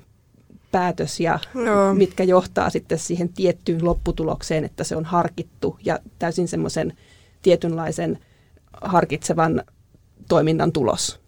päätös 0.72 1.20
ja 1.20 1.40
Joo. 1.66 1.94
mitkä 1.94 2.24
johtaa 2.24 2.70
sitten 2.70 3.00
siihen 3.00 3.30
tiettyyn 3.30 3.86
lopputulokseen, 3.86 4.64
että 4.66 4.84
se 4.84 4.96
on 4.96 5.06
harkittu 5.06 5.80
ja 5.86 6.00
täysin 6.20 6.48
semmoisen 6.48 6.94
tietynlaisen 7.42 8.20
harkitsevan 8.82 9.64
toiminnan 10.30 10.72
tulos. 10.72 11.20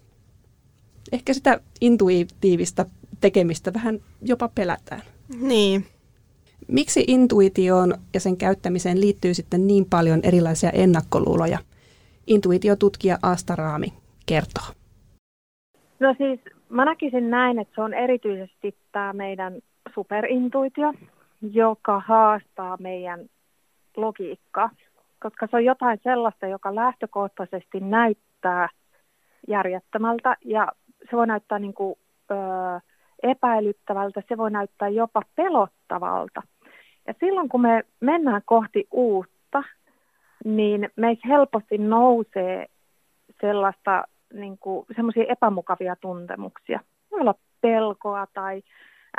Ehkä 1.12 1.34
sitä 1.34 1.62
intuitiivista 1.82 2.86
tekemistä 3.22 3.74
vähän 3.74 4.00
jopa 4.22 4.50
pelätään. 4.56 5.02
Niin. 5.42 5.86
Miksi 6.68 7.04
intuitioon 7.08 7.94
ja 8.14 8.20
sen 8.20 8.38
käyttämiseen 8.38 9.02
liittyy 9.02 9.34
sitten 9.34 9.68
niin 9.68 9.86
paljon 9.90 10.20
erilaisia 10.24 10.70
ennakkoluuloja? 10.70 11.58
Intuitiotutkija 12.28 13.18
Asta 13.22 13.56
Raami 13.56 13.94
kertoo. 14.26 14.64
No 16.00 16.16
siis 16.18 16.40
mä 16.70 16.86
näkisin 16.86 17.30
näin, 17.30 17.60
että 17.60 17.76
se 17.76 17.82
on 17.82 17.94
erityisesti 17.94 18.76
tämä 18.92 19.14
meidän 19.14 19.60
superintuitio, 19.96 20.94
joka 21.52 22.00
haastaa 22.00 22.78
meidän 22.80 23.20
logiikkaa, 23.98 24.70
koska 25.20 25.48
se 25.48 25.56
on 25.56 25.66
jotain 25.66 26.00
sellaista, 26.04 26.48
joka 26.48 26.76
lähtökohtaisesti 26.76 27.80
näyttää 27.80 28.70
järjettömältä 29.48 30.38
ja 30.46 30.72
se 31.10 31.18
voi 31.18 31.28
näyttää 31.28 31.60
niin 31.60 31.74
kuin, 31.74 31.96
ö, 32.32 32.36
epäilyttävältä, 33.24 34.22
se 34.30 34.38
voi 34.38 34.52
näyttää 34.52 34.90
jopa 34.90 35.22
pelottavalta. 35.36 36.42
Ja 37.08 37.14
silloin 37.20 37.50
kun 37.50 37.62
me 37.62 37.84
mennään 38.00 38.42
kohti 38.46 38.88
uutta, 38.92 39.64
niin 40.46 40.90
meissä 40.96 41.28
helposti 41.28 41.78
nousee 41.78 42.66
sellaista 43.42 44.04
niin 44.34 44.58
kuin, 44.58 44.86
semmoisia 44.96 45.26
epämukavia 45.30 45.96
tuntemuksia. 45.96 46.80
Voi 47.12 47.22
olla 47.22 47.36
pelkoa 47.62 48.28
tai 48.34 48.64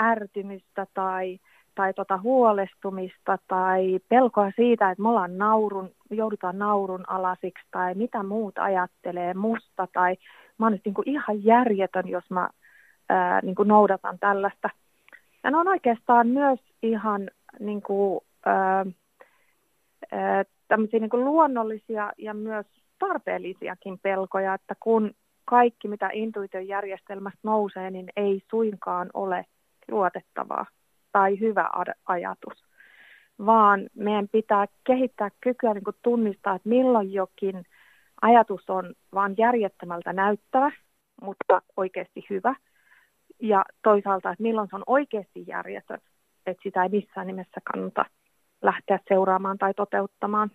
ärtymystä 0.00 0.86
tai, 0.94 1.38
tai 1.74 1.94
tota 1.94 2.18
huolestumista 2.18 3.38
tai 3.48 3.98
pelkoa 4.08 4.50
siitä, 4.56 4.90
että 4.90 5.02
me 5.02 5.08
ollaan 5.08 5.38
naurun, 5.38 5.90
joudutaan 6.10 6.58
naurun 6.58 7.04
alasiksi 7.08 7.66
tai 7.70 7.94
mitä 7.94 8.22
muut 8.22 8.58
ajattelee 8.58 9.34
musta 9.34 9.88
tai 9.92 10.16
mä 10.58 10.66
oon 10.66 10.78
niin 10.84 10.94
kuin 10.94 11.08
ihan 11.08 11.44
järjetön, 11.44 12.08
jos 12.08 12.30
mä 12.30 12.48
ää, 13.10 13.40
niin 13.42 13.54
kuin 13.54 13.68
noudatan 13.68 14.18
tällaista. 14.18 14.70
Ja 15.44 15.50
ne 15.50 15.56
on 15.56 15.68
oikeastaan 15.68 16.28
myös 16.28 16.60
ihan 16.82 17.30
niin 17.60 17.82
kuin, 17.82 18.20
ää, 18.46 18.86
ää, 20.12 20.44
niin 20.92 21.10
kuin 21.10 21.24
luonnollisia 21.24 22.12
ja 22.18 22.34
myös 22.34 22.66
tarpeellisiakin 22.98 23.98
pelkoja, 23.98 24.54
että 24.54 24.74
kun 24.80 25.14
kaikki, 25.44 25.88
mitä 25.88 26.10
intuition 26.12 26.68
järjestelmästä 26.68 27.38
nousee, 27.42 27.90
niin 27.90 28.08
ei 28.16 28.42
suinkaan 28.50 29.10
ole 29.14 29.44
luotettavaa 29.90 30.66
tai 31.12 31.40
hyvä 31.40 31.70
ajatus, 32.06 32.64
vaan 33.46 33.86
meidän 33.94 34.28
pitää 34.28 34.66
kehittää 34.84 35.30
kykyä 35.40 35.74
niin 35.74 35.84
tunnistaa, 36.02 36.54
että 36.54 36.68
milloin 36.68 37.12
jokin 37.12 37.64
ajatus 38.22 38.70
on 38.70 38.94
vain 39.14 39.34
järjettömältä 39.38 40.12
näyttävä, 40.12 40.70
mutta 41.22 41.62
oikeasti 41.76 42.26
hyvä, 42.30 42.54
ja 43.40 43.64
toisaalta, 43.82 44.30
että 44.30 44.42
milloin 44.42 44.68
se 44.70 44.76
on 44.76 44.82
oikeasti 44.86 45.44
järjetön, 45.46 45.98
että 46.46 46.62
sitä 46.62 46.82
ei 46.82 46.88
missään 46.88 47.26
nimessä 47.26 47.60
kannata 47.72 48.04
lähteä 48.62 48.98
seuraamaan 49.08 49.58
tai 49.58 49.74
toteuttamaan. 49.74 50.50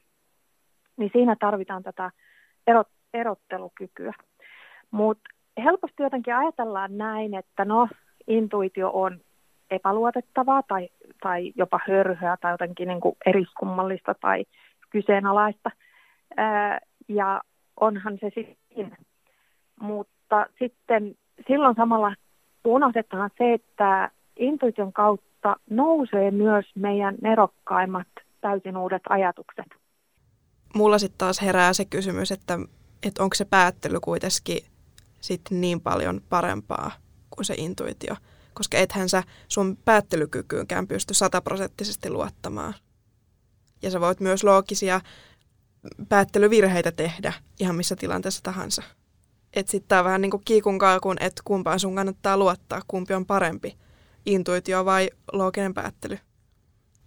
Niin 0.98 1.10
siinä 1.14 1.36
tarvitaan 1.40 1.84
tätä 1.84 2.12
erot, 2.68 2.88
erottelukykyä. 3.14 4.14
Mutta 4.92 5.30
helposti 5.64 6.04
jotenkin 6.04 6.36
ajatellaan 6.36 6.98
näin, 6.98 7.34
että 7.34 7.66
no, 7.66 7.88
intuitio 8.28 8.92
on 8.94 9.20
epäluotettavaa 9.72 10.64
tai, 10.68 10.90
tai 11.22 11.54
jopa 11.56 11.80
hörhöä 11.88 12.38
tai 12.42 12.52
jotenkin 12.52 12.88
niin 12.88 13.02
kuin 13.02 13.16
eriskummallista 13.26 14.16
tai 14.22 14.46
kyseenalaista. 14.90 15.72
Ää, 16.38 16.80
ja 17.08 17.42
onhan 17.80 18.18
se 18.22 18.32
sitten. 18.36 18.98
Mutta 19.80 20.46
sitten 20.60 21.16
silloin 21.48 21.76
samalla 21.76 22.16
unohdetaan 22.66 23.30
se, 23.38 23.54
että 23.54 24.12
intuition 24.38 24.94
kautta 24.94 25.56
nousee 25.70 26.32
myös 26.32 26.66
meidän 26.76 27.16
nerokkaimmat 27.22 28.08
täysin 28.42 28.78
uudet 28.78 29.04
ajatukset 29.10 29.66
mulla 30.76 31.00
sitten 31.00 31.18
taas 31.18 31.42
herää 31.42 31.74
se 31.74 31.86
kysymys, 31.86 32.32
että, 32.32 32.60
että 33.04 33.24
onko 33.24 33.36
se 33.36 33.46
päättely 33.46 34.00
kuitenkin 34.00 34.60
sitten 35.22 35.62
niin 35.62 35.82
paljon 35.82 36.22
parempaa 36.30 36.92
kuin 37.30 37.46
se 37.46 37.54
intuitio. 37.58 38.16
Koska 38.54 38.78
ethän 38.78 39.10
sä 39.10 39.24
sun 39.48 39.78
päättelykykyynkään 39.86 40.88
pysty 40.88 41.14
sataprosenttisesti 41.14 42.10
luottamaan. 42.10 42.74
Ja 43.82 43.92
sä 43.92 44.02
voit 44.02 44.20
myös 44.20 44.44
loogisia 44.44 45.02
päättelyvirheitä 46.10 46.92
tehdä 46.92 47.34
ihan 47.60 47.76
missä 47.76 47.96
tilanteessa 47.96 48.44
tahansa. 48.44 48.84
Että 49.56 49.72
sitten 49.72 49.98
on 49.98 50.06
vähän 50.06 50.22
niin 50.22 50.32
kuin 50.32 50.42
kiikun 50.46 50.80
kaakun, 50.80 51.18
että 51.20 51.42
kumpaan 51.46 51.80
sun 51.80 51.96
kannattaa 51.96 52.38
luottaa, 52.38 52.82
kumpi 52.88 53.14
on 53.14 53.26
parempi, 53.26 53.76
intuitio 54.26 54.86
vai 54.86 55.10
looginen 55.34 55.74
päättely. 55.74 56.20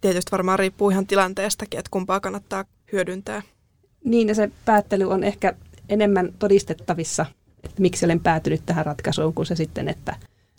Tietysti 0.01 0.31
varmaan 0.31 0.59
riippuu 0.59 0.89
ihan 0.89 1.07
tilanteestakin, 1.07 1.79
että 1.79 1.91
kumpaa 1.91 2.19
kannattaa 2.19 2.65
hyödyntää. 2.91 3.41
Niin, 4.03 4.27
ja 4.27 4.35
se 4.35 4.51
päättely 4.65 5.03
on 5.03 5.23
ehkä 5.23 5.53
enemmän 5.89 6.33
todistettavissa, 6.39 7.25
että 7.63 7.81
miksi 7.81 8.05
olen 8.05 8.19
päätynyt 8.19 8.61
tähän 8.65 8.85
ratkaisuun, 8.85 9.33
kuin 9.33 9.45
se 9.45 9.55
sitten, 9.55 9.87
että 9.89 10.15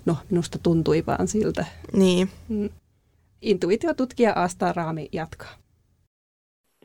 no, 0.07 0.17
minusta 0.31 0.59
tuntui 0.63 1.05
vaan 1.07 1.29
siltä. 1.29 1.65
Niin. 1.93 2.29
Mm. 2.49 2.69
Intuitiotutkija 3.43 4.33
Asta 4.37 4.73
Raami 4.73 5.09
jatkaa. 5.13 5.53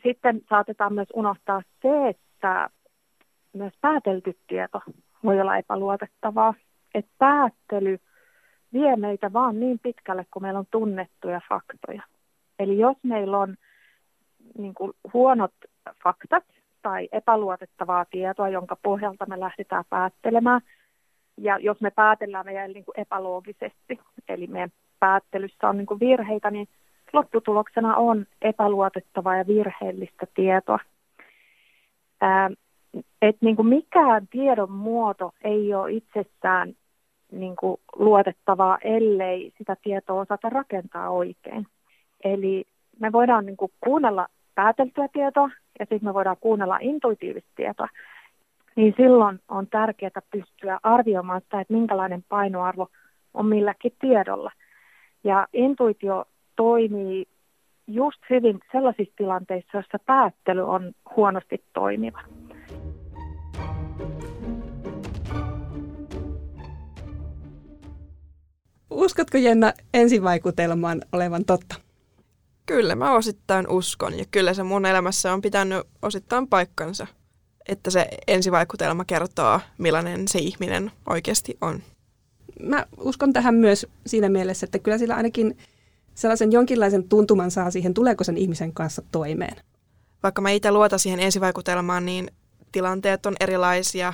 Sitten 0.04 0.42
saatetaan 0.50 0.94
myös 0.94 1.08
unohtaa 1.14 1.62
se, 1.82 2.10
että 2.10 2.70
myös 3.56 3.74
päätelty 3.82 4.38
tieto 4.48 4.82
voi 5.24 5.42
olla 5.42 5.58
epäluotettavaa. 5.58 6.54
Että 6.94 7.12
päättely 7.18 8.00
vie 8.74 8.96
meitä 8.96 9.34
vaan 9.34 9.60
niin 9.60 9.80
pitkälle, 9.80 10.26
kun 10.32 10.42
meillä 10.42 10.60
on 10.60 10.68
tunnettuja 10.72 11.42
faktoja. 11.50 12.02
Eli 12.60 12.80
jos 12.80 12.98
meillä 13.04 13.40
on 13.40 13.56
niin 14.58 14.74
kuin 14.74 14.94
huonot 15.14 15.54
faktat 16.04 16.44
tai 16.82 17.10
epäluotettavaa 17.12 18.06
tietoa, 18.06 18.50
jonka 18.50 18.78
pohjalta 18.84 19.26
me 19.26 19.40
lähdetään 19.40 19.84
päättelemään. 19.90 20.62
Ja 21.38 21.58
jos 21.58 21.82
me 21.82 21.92
päätellään 21.92 22.46
meidän 22.46 22.72
niin 22.72 22.86
kuin 22.86 23.00
epäloogisesti, 23.00 24.00
eli 24.30 24.48
meidän 24.48 24.72
päättelyssä 25.00 25.70
on 25.70 25.78
niin 25.78 25.86
kuin 25.86 26.00
virheitä, 26.00 26.52
niin 26.52 26.68
lopputuloksena 27.14 27.96
on 27.96 28.26
epäluotettavaa 28.42 29.38
ja 29.38 29.48
virheellistä 29.48 30.28
tietoa. 30.34 30.80
Ää, 32.22 32.50
et 33.22 33.38
niin 33.42 33.56
kuin 33.56 33.68
mikään 33.68 34.28
tiedon 34.28 34.72
muoto 34.72 35.32
ei 35.44 35.74
ole 35.74 35.92
itsessään 35.92 36.74
niin 37.32 37.56
kuin 37.56 37.78
luotettavaa, 37.96 38.78
ellei 38.84 39.54
sitä 39.58 39.76
tietoa 39.84 40.22
osata 40.22 40.50
rakentaa 40.50 41.10
oikein. 41.10 41.68
Eli 42.24 42.66
me 43.00 43.12
voidaan 43.12 43.46
niin 43.46 43.58
kuin 43.58 43.72
kuunnella 43.84 44.28
pääteltyä 44.56 45.08
tietoa 45.14 45.50
ja 45.80 45.86
sitten 45.86 46.06
me 46.10 46.14
voidaan 46.14 46.38
kuunnella 46.40 46.78
intuitiivista 46.82 47.52
tietoa, 47.56 47.88
niin 48.76 48.94
silloin 48.98 49.40
on 49.50 49.68
tärkeää 49.68 50.22
pystyä 50.32 50.80
arvioimaan 50.84 51.42
sitä, 51.42 51.60
että 51.60 51.74
minkälainen 51.74 52.24
painoarvo 52.30 52.88
on 53.34 53.46
milläkin 53.46 53.94
tiedolla. 54.00 54.52
Ja 55.24 55.48
intuitio 55.54 56.26
toimii 56.56 57.26
just 57.88 58.20
hyvin 58.30 58.60
sellaisissa 58.72 59.14
tilanteissa, 59.16 59.70
joissa 59.74 60.00
päättely 60.06 60.62
on 60.62 60.92
huonosti 61.16 61.64
toimiva. 61.74 62.22
Uskotko 68.96 69.38
Jenna 69.38 69.74
ensivaikutelmaan 69.94 71.02
olevan 71.12 71.46
totta? 71.46 71.76
Kyllä 72.66 72.96
mä 72.96 73.14
osittain 73.16 73.70
uskon 73.70 74.18
ja 74.18 74.26
kyllä 74.32 74.54
se 74.54 74.64
mun 74.64 74.86
elämässä 74.86 75.34
on 75.34 75.42
pitänyt 75.42 75.88
osittain 76.02 76.48
paikkansa, 76.48 77.08
että 77.68 77.92
se 77.92 78.08
ensivaikutelma 78.28 79.06
kertoo, 79.06 79.60
millainen 79.78 80.28
se 80.28 80.40
ihminen 80.40 80.92
oikeasti 81.10 81.58
on. 81.62 81.84
Mä 82.64 82.86
uskon 82.98 83.34
tähän 83.34 83.56
myös 83.56 83.86
siinä 84.06 84.30
mielessä, 84.30 84.66
että 84.66 84.80
kyllä 84.80 84.98
sillä 84.98 85.16
ainakin 85.16 85.58
sellaisen 86.16 86.52
jonkinlaisen 86.52 87.10
tuntuman 87.10 87.52
saa 87.52 87.72
siihen, 87.72 87.94
tuleeko 87.94 88.24
sen 88.24 88.38
ihmisen 88.38 88.74
kanssa 88.74 89.02
toimeen. 89.12 89.56
Vaikka 90.24 90.42
mä 90.42 90.50
itse 90.50 90.72
luota 90.72 90.98
siihen 90.98 91.20
ensivaikutelmaan, 91.20 92.06
niin 92.06 92.32
tilanteet 92.72 93.26
on 93.26 93.36
erilaisia. 93.40 94.14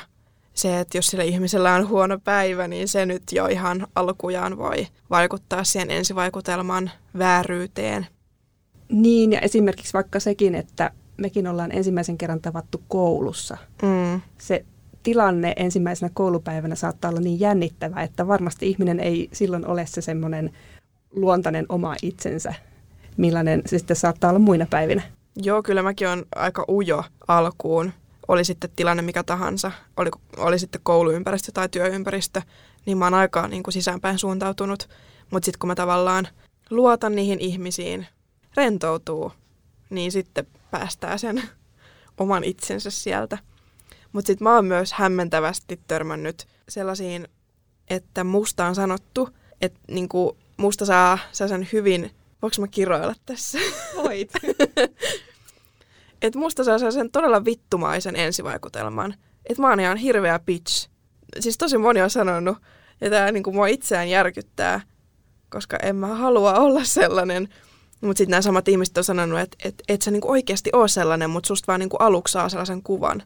Se, 0.53 0.79
että 0.79 0.97
jos 0.97 1.07
sillä 1.07 1.23
ihmisellä 1.23 1.75
on 1.75 1.89
huono 1.89 2.19
päivä, 2.23 2.67
niin 2.67 2.87
se 2.87 3.05
nyt 3.05 3.23
jo 3.31 3.45
ihan 3.45 3.87
alkujaan 3.95 4.57
voi 4.57 4.87
vaikuttaa 5.09 5.63
siihen 5.63 5.91
ensivaikutelman 5.91 6.91
vääryyteen. 7.17 8.07
Niin, 8.89 9.31
ja 9.31 9.39
esimerkiksi 9.39 9.93
vaikka 9.93 10.19
sekin, 10.19 10.55
että 10.55 10.91
mekin 11.17 11.47
ollaan 11.47 11.71
ensimmäisen 11.71 12.17
kerran 12.17 12.41
tavattu 12.41 12.81
koulussa. 12.87 13.57
Mm. 13.81 14.21
Se 14.37 14.65
tilanne 15.03 15.53
ensimmäisenä 15.55 16.11
koulupäivänä 16.13 16.75
saattaa 16.75 17.09
olla 17.09 17.21
niin 17.21 17.39
jännittävä, 17.39 18.01
että 18.01 18.27
varmasti 18.27 18.69
ihminen 18.69 18.99
ei 18.99 19.29
silloin 19.33 19.67
ole 19.67 19.85
se 19.85 20.01
semmoinen 20.01 20.51
luontainen 21.11 21.65
oma 21.69 21.95
itsensä, 22.01 22.53
millainen 23.17 23.61
se 23.65 23.77
sitten 23.77 23.95
saattaa 23.95 24.29
olla 24.29 24.39
muina 24.39 24.65
päivinä. 24.69 25.01
Joo, 25.35 25.63
kyllä 25.63 25.83
mäkin 25.83 26.07
on 26.07 26.25
aika 26.35 26.65
ujo 26.69 27.03
alkuun. 27.27 27.91
Oli 28.31 28.45
sitten 28.45 28.69
tilanne 28.75 29.03
mikä 29.03 29.23
tahansa, 29.23 29.71
oli, 29.97 30.09
oli 30.37 30.59
sitten 30.59 30.81
kouluympäristö 30.83 31.51
tai 31.51 31.69
työympäristö, 31.69 32.41
niin 32.85 32.97
mä 32.97 33.05
oon 33.05 33.13
aika 33.13 33.47
niin 33.47 33.63
kuin 33.63 33.73
sisäänpäin 33.73 34.19
suuntautunut. 34.19 34.89
Mutta 35.31 35.45
sitten 35.45 35.59
kun 35.59 35.67
mä 35.67 35.75
tavallaan 35.75 36.27
luotan 36.69 37.15
niihin 37.15 37.39
ihmisiin, 37.39 38.07
rentoutuu, 38.55 39.31
niin 39.89 40.11
sitten 40.11 40.47
päästää 40.71 41.17
sen 41.17 41.43
oman 42.17 42.43
itsensä 42.43 42.89
sieltä. 42.89 43.37
Mutta 44.11 44.27
sitten 44.27 44.43
mä 44.43 44.55
oon 44.55 44.65
myös 44.65 44.93
hämmentävästi 44.93 45.79
törmännyt 45.87 46.47
sellaisiin, 46.69 47.27
että 47.89 48.23
musta 48.23 48.65
on 48.65 48.75
sanottu, 48.75 49.29
että 49.61 49.79
niinku 49.87 50.37
musta 50.57 50.85
saa 50.85 51.19
sen 51.31 51.67
hyvin, 51.73 52.11
voiko 52.41 52.55
mä 52.59 52.67
kiroilla 52.67 53.15
tässä? 53.25 53.59
Voit. 53.95 54.31
että 56.21 56.39
musta 56.39 56.63
saa 56.63 56.91
sen 56.91 57.11
todella 57.11 57.45
vittumaisen 57.45 58.15
ensivaikutelman. 58.15 59.13
Että 59.49 59.61
mä 59.61 59.69
oon 59.69 59.79
ihan 59.79 59.97
hirveä 59.97 60.39
bitch. 60.39 60.89
Siis 61.39 61.57
tosi 61.57 61.77
moni 61.77 62.01
on 62.01 62.09
sanonut, 62.09 62.57
ja 63.01 63.09
tää 63.09 63.31
niinku 63.31 63.51
mua 63.51 63.67
itseään 63.67 64.09
järkyttää, 64.09 64.81
koska 65.49 65.77
en 65.77 65.95
mä 65.95 66.07
halua 66.07 66.53
olla 66.53 66.83
sellainen. 66.83 67.47
Mutta 68.01 68.17
sitten 68.17 68.31
nämä 68.31 68.41
samat 68.41 68.67
ihmiset 68.67 68.97
on 68.97 69.03
sanonut, 69.03 69.39
että 69.39 69.57
et, 69.63 69.75
et 69.87 70.01
sä 70.01 70.11
niinku 70.11 70.31
oikeasti 70.31 70.69
ole 70.73 70.87
sellainen, 70.87 71.29
mutta 71.29 71.47
susta 71.47 71.67
vaan 71.67 71.79
niinku 71.79 71.97
aluksi 71.97 72.31
saa 72.31 72.49
sellaisen 72.49 72.83
kuvan. 72.83 73.23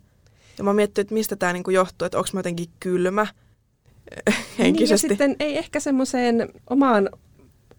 Ja 0.57 0.63
mä 0.63 0.73
mietin, 0.73 1.01
että 1.01 1.13
mistä 1.13 1.35
tämä 1.35 1.53
niinku 1.53 1.71
johtuu, 1.71 2.05
että 2.05 2.17
onko 2.17 2.29
mä 2.33 2.39
jotenkin 2.39 2.69
kylmä 2.79 3.27
henkisesti. 4.59 5.07
Niin, 5.07 5.17
ja 5.17 5.17
sitten 5.25 5.35
ei 5.39 5.57
ehkä 5.57 5.79
semmoiseen 5.79 6.49
omaan 6.69 7.09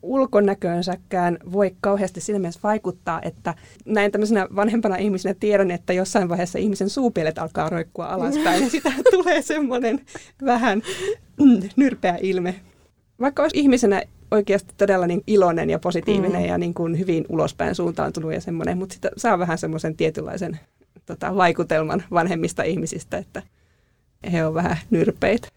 ulkonäköönsäkään 0.07 1.39
voi 1.53 1.77
kauheasti 1.81 2.21
siinä 2.21 2.39
mielessä 2.39 2.61
vaikuttaa, 2.63 3.21
että 3.23 3.55
näin 3.85 4.13
tämmöisenä 4.13 4.49
vanhempana 4.57 4.97
ihmisenä 4.97 5.35
tiedän, 5.41 5.71
että 5.71 5.93
jossain 5.93 6.29
vaiheessa 6.29 6.59
ihmisen 6.59 6.91
suupielet 6.91 7.39
alkaa 7.39 7.69
roikkua 7.69 8.07
alaspäin 8.07 8.63
ja 8.63 8.71
sitä 8.71 8.93
tulee 9.11 9.43
semmoinen 9.43 10.01
vähän 10.45 10.83
nyrpeä 11.77 12.19
ilme. 12.21 12.55
Vaikka 13.21 13.43
olisi 13.43 13.59
ihmisenä 13.59 14.03
oikeasti 14.31 14.75
todella 14.77 15.07
niin 15.07 15.23
iloinen 15.27 15.71
ja 15.71 15.79
positiivinen 15.79 16.43
mm. 16.43 16.49
ja 16.49 16.59
niin 16.59 16.75
kuin 16.75 16.99
hyvin 16.99 17.25
ulospäin 17.29 17.75
suuntaantunut 17.75 18.33
ja 18.33 18.41
semmoinen, 18.41 18.79
mutta 18.79 18.95
sitä 18.95 19.11
saa 19.17 19.39
vähän 19.39 19.59
semmoisen 19.59 19.97
tietynlaisen 19.97 20.61
tota, 21.07 21.37
vaikutelman 21.37 22.05
vanhemmista 22.11 22.63
ihmisistä, 22.63 23.19
että 23.19 23.43
he 24.33 24.45
ovat 24.45 24.55
vähän 24.55 24.77
nyrpeitä. 24.91 25.49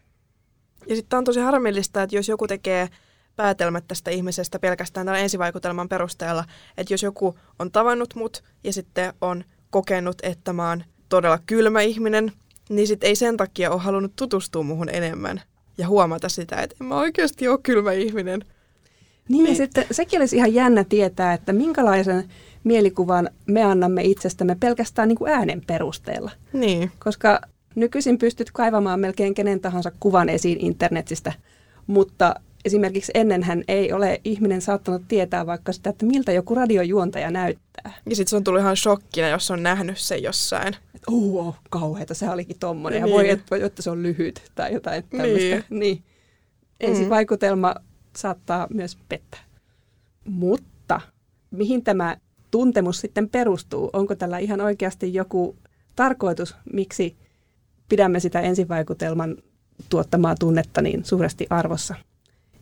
Ja 0.88 0.95
sitten 0.95 1.17
on 1.17 1.23
tosi 1.23 1.39
harmillista, 1.39 2.03
että 2.03 2.15
jos 2.15 2.29
joku 2.29 2.47
tekee 2.47 2.89
päätelmät 3.35 3.87
tästä 3.87 4.11
ihmisestä 4.11 4.59
pelkästään 4.59 5.05
tällä 5.05 5.19
ensivaikutelman 5.19 5.89
perusteella, 5.89 6.45
että 6.77 6.93
jos 6.93 7.03
joku 7.03 7.37
on 7.59 7.71
tavannut 7.71 8.15
mut 8.15 8.43
ja 8.63 8.73
sitten 8.73 9.13
on 9.21 9.43
kokenut, 9.69 10.17
että 10.23 10.53
mä 10.53 10.69
oon 10.69 10.83
todella 11.09 11.39
kylmä 11.45 11.81
ihminen, 11.81 12.31
niin 12.69 12.87
sitten 12.87 13.07
ei 13.07 13.15
sen 13.15 13.37
takia 13.37 13.71
ole 13.71 13.81
halunnut 13.81 14.15
tutustua 14.15 14.63
muhun 14.63 14.89
enemmän 14.89 15.41
ja 15.77 15.87
huomata 15.87 16.29
sitä, 16.29 16.55
että 16.61 16.75
en 16.81 16.87
mä 16.87 16.95
oikeasti 16.95 17.47
ole 17.47 17.59
kylmä 17.63 17.91
ihminen. 17.91 18.39
Niin, 19.29 19.43
niin. 19.43 19.47
ja 19.47 19.55
sitten 19.55 19.85
sekin 19.91 20.19
olisi 20.19 20.35
ihan 20.35 20.53
jännä 20.53 20.83
tietää, 20.83 21.33
että 21.33 21.53
minkälaisen 21.53 22.29
mielikuvan 22.63 23.29
me 23.45 23.63
annamme 23.63 24.03
itsestämme 24.03 24.57
pelkästään 24.59 25.07
niin 25.07 25.17
kuin 25.17 25.31
äänen 25.31 25.61
perusteella. 25.67 26.31
Niin. 26.53 26.91
Koska 26.99 27.41
nykyisin 27.75 28.17
pystyt 28.17 28.51
kaivamaan 28.51 28.99
melkein 28.99 29.33
kenen 29.33 29.59
tahansa 29.59 29.91
kuvan 29.99 30.29
esiin 30.29 30.59
internetistä, 30.59 31.33
mutta 31.87 32.35
esimerkiksi 32.65 33.11
ennenhän 33.15 33.63
ei 33.67 33.93
ole 33.93 34.21
ihminen 34.23 34.61
saattanut 34.61 35.01
tietää 35.07 35.45
vaikka 35.45 35.71
sitä, 35.73 35.89
että 35.89 36.05
miltä 36.05 36.31
joku 36.31 36.55
radiojuontaja 36.55 37.31
näyttää. 37.31 37.93
Ja 38.09 38.15
sitten 38.15 38.29
se 38.29 38.35
on 38.35 38.43
tullut 38.43 38.61
ihan 38.61 38.77
shokkina, 38.77 39.27
jos 39.27 39.51
on 39.51 39.63
nähnyt 39.63 39.97
sen 39.97 40.23
jossain. 40.23 40.75
Oo, 41.07 41.47
oh, 41.47 41.55
kauheata, 41.69 42.13
se 42.13 42.29
olikin 42.29 42.59
tommonen. 42.59 43.01
Niin. 43.01 43.09
Ja 43.09 43.15
voi, 43.15 43.29
että, 43.29 43.55
että 43.65 43.81
se 43.81 43.89
on 43.89 44.03
lyhyt 44.03 44.51
tai 44.55 44.73
jotain 44.73 45.03
tämmöistä. 45.03 45.39
Niin. 45.39 45.63
niin. 45.69 46.03
Ensivaikutelma 46.79 47.75
mm. 47.77 47.85
saattaa 48.17 48.67
myös 48.73 48.97
pettää. 49.09 49.39
Mutta 50.25 51.01
mihin 51.51 51.83
tämä 51.83 52.17
tuntemus 52.51 53.01
sitten 53.01 53.29
perustuu? 53.29 53.89
Onko 53.93 54.15
tällä 54.15 54.37
ihan 54.37 54.61
oikeasti 54.61 55.13
joku 55.13 55.55
tarkoitus, 55.95 56.55
miksi 56.73 57.17
pidämme 57.89 58.19
sitä 58.19 58.39
ensivaikutelman 58.39 59.37
tuottamaa 59.89 60.35
tunnetta 60.35 60.81
niin 60.81 61.05
suuresti 61.05 61.47
arvossa? 61.49 61.95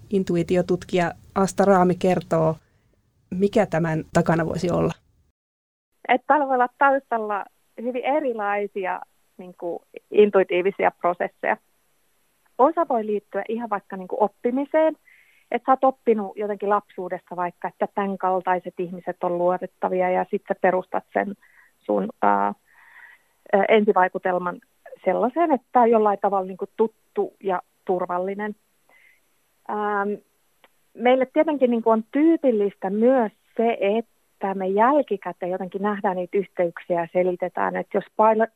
Intuitiotutkija 0.10 1.12
Asta 1.36 1.66
Raami 1.66 1.96
kertoo, 1.96 2.56
mikä 3.32 3.66
tämän 3.66 4.04
takana 4.14 4.46
voisi 4.46 4.72
olla. 4.72 4.94
Että 6.08 6.36
olla 6.36 6.70
taustalla 6.78 7.46
hyvin 7.82 8.06
erilaisia 8.06 9.02
niin 9.38 9.56
kuin, 9.60 9.80
intuitiivisia 10.12 10.92
prosesseja. 10.92 11.58
Osa 12.58 12.86
voi 12.90 13.06
liittyä 13.06 13.44
ihan 13.50 13.70
vaikka 13.70 13.98
niin 13.98 14.08
kuin, 14.08 14.24
oppimiseen, 14.24 14.96
että 15.52 15.66
sä 15.66 15.72
oot 15.72 15.84
oppinut 15.84 16.38
jotenkin 16.38 16.70
lapsuudessa 16.70 17.36
vaikka, 17.36 17.68
että 17.68 17.88
tämän 17.96 18.18
kaltaiset 18.18 18.74
ihmiset 18.80 19.24
on 19.24 19.38
luotettavia 19.38 20.10
ja 20.10 20.26
sitten 20.32 20.56
perustat 20.62 21.04
sen 21.14 21.36
sun 21.80 22.10
ää, 22.22 22.54
ensivaikutelman 23.70 24.60
sellaiseen, 25.06 25.52
että 25.52 25.68
tämä 25.72 25.84
on 25.84 25.92
jollain 25.92 26.20
tavalla 26.22 26.48
niin 26.48 26.58
kuin 26.58 26.72
tuttu 26.78 27.34
ja 27.44 27.62
turvallinen. 27.86 28.56
Ähm, 29.70 30.14
meille 30.94 31.28
tietenkin 31.34 31.72
niin 31.72 31.84
kuin 31.84 31.94
on 31.94 32.04
tyypillistä 32.12 32.90
myös 32.90 33.32
se, 33.58 33.78
että 33.82 34.54
me 34.54 34.68
jälkikäteen 34.68 35.52
jotenkin 35.52 35.82
nähdään 35.82 36.16
niitä 36.16 36.38
yhteyksiä 36.38 37.02
ja 37.02 37.08
selitetään, 37.14 37.76
että 37.76 37.98
jos 37.98 38.06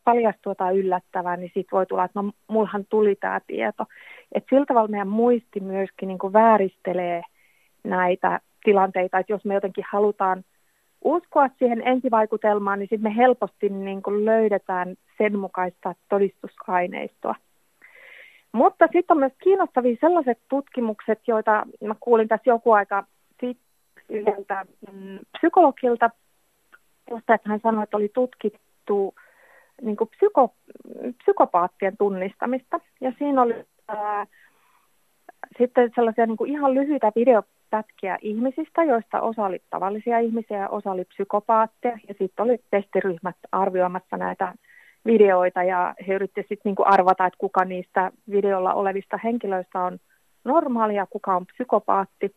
paljastuu 0.04 0.52
jotain 0.52 0.78
yllättävää, 0.78 1.38
niin 1.38 1.52
sitten 1.54 1.78
voi 1.78 1.86
tulla, 1.86 2.04
että 2.04 2.21
no 2.21 2.32
mullahan 2.47 2.86
tuli 2.89 3.15
tämä 3.15 3.41
tieto. 3.47 3.86
Että 4.32 4.50
sillä 4.50 4.65
tavalla 4.65 4.88
meidän 4.88 5.08
muisti 5.08 5.60
myöskin 5.60 6.08
niin 6.08 6.19
kuin 6.19 6.34
vääristelee 6.34 7.21
näitä 7.84 8.39
tilanteita, 8.63 9.19
että 9.19 9.34
jos 9.34 9.45
me 9.45 9.54
jotenkin 9.54 9.86
halutaan 9.91 10.43
uskoa 11.04 11.47
siihen 11.60 11.88
ensivaikutelmaan, 11.88 12.80
niin 12.80 12.89
sitten 12.89 13.12
me 13.12 13.17
helposti 13.17 13.69
niin 13.69 14.02
kuin 14.02 14.26
löydetään 14.26 14.95
sen 15.17 15.39
mukaista 15.39 15.95
todistusaineistoa. 16.10 17.36
Mutta 18.52 18.86
sitten 18.86 19.16
on 19.16 19.20
myös 19.20 19.34
kiinnostavia 19.44 19.98
sellaiset 20.02 20.40
tutkimukset, 20.50 21.20
joita 21.28 21.66
mä 21.82 21.96
kuulin 22.00 22.28
tässä 22.28 22.50
joku 22.50 22.72
aika 22.72 23.04
yhdeltä 24.12 24.66
psykologilta, 25.38 26.10
josta 27.10 27.34
että 27.34 27.50
hän 27.50 27.60
sanoi, 27.64 27.84
että 27.84 27.98
oli 27.98 28.10
tutkittu 28.14 29.16
niin 29.82 29.96
kuin 29.98 30.10
psyko, 30.10 30.54
psykopaattien 31.18 31.98
tunnistamista. 31.98 32.80
Ja 33.02 33.14
siinä 33.18 33.42
oli 33.42 33.66
ää, 33.88 34.26
sitten 35.58 35.92
sellaisia 35.96 36.26
niin 36.26 36.38
kuin 36.38 36.52
ihan 36.52 36.74
lyhyitä 36.74 37.12
videopätkiä 37.16 38.18
ihmisistä, 38.22 38.84
joista 38.84 39.22
osa 39.22 39.46
oli 39.46 39.62
tavallisia 39.70 40.20
ihmisiä 40.20 40.58
ja 40.58 40.70
osa 40.70 40.92
oli 40.92 41.06
psykopaatteja. 41.06 41.98
Ja 42.08 42.16
sitten 42.20 42.46
oli 42.46 42.58
testiryhmät 42.72 43.38
arvioimassa 43.52 44.18
näitä 44.18 44.54
videoita 45.06 45.64
ja 45.64 45.96
he 46.08 46.14
yrittivät 46.14 46.48
sitten 46.48 46.70
niinku 46.70 46.84
arvata, 46.86 47.26
että 47.26 47.38
kuka 47.38 47.66
niistä 47.66 48.12
videolla 48.32 48.74
olevista 48.74 49.20
henkilöistä 49.24 49.80
on 49.80 50.00
normaalia, 50.44 51.06
kuka 51.10 51.36
on 51.36 51.46
psykopaatti. 51.46 52.36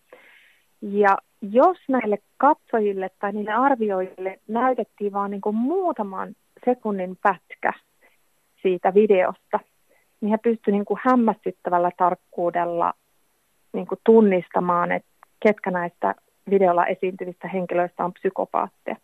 Ja 0.82 1.18
jos 1.42 1.78
näille 1.88 2.18
katsojille 2.36 3.10
tai 3.18 3.32
niille 3.32 3.52
arvioijille 3.52 4.38
näytettiin 4.48 5.12
vain 5.12 5.30
niinku 5.30 5.52
muutaman 5.52 6.34
sekunnin 6.64 7.18
pätkä 7.22 7.72
siitä 8.62 8.94
videosta, 8.94 9.60
niin 10.20 10.30
he 10.30 10.38
pystyivät 10.42 10.76
niinku 10.76 10.98
hämmästyttävällä 11.02 11.90
tarkkuudella 11.96 12.94
niinku 13.72 13.96
tunnistamaan, 14.04 14.92
että 14.92 15.08
ketkä 15.40 15.70
näistä 15.70 16.14
videolla 16.50 16.86
esiintyvistä 16.86 17.48
henkilöistä 17.48 18.04
on 18.04 18.12
psykopaatteja. 18.12 18.96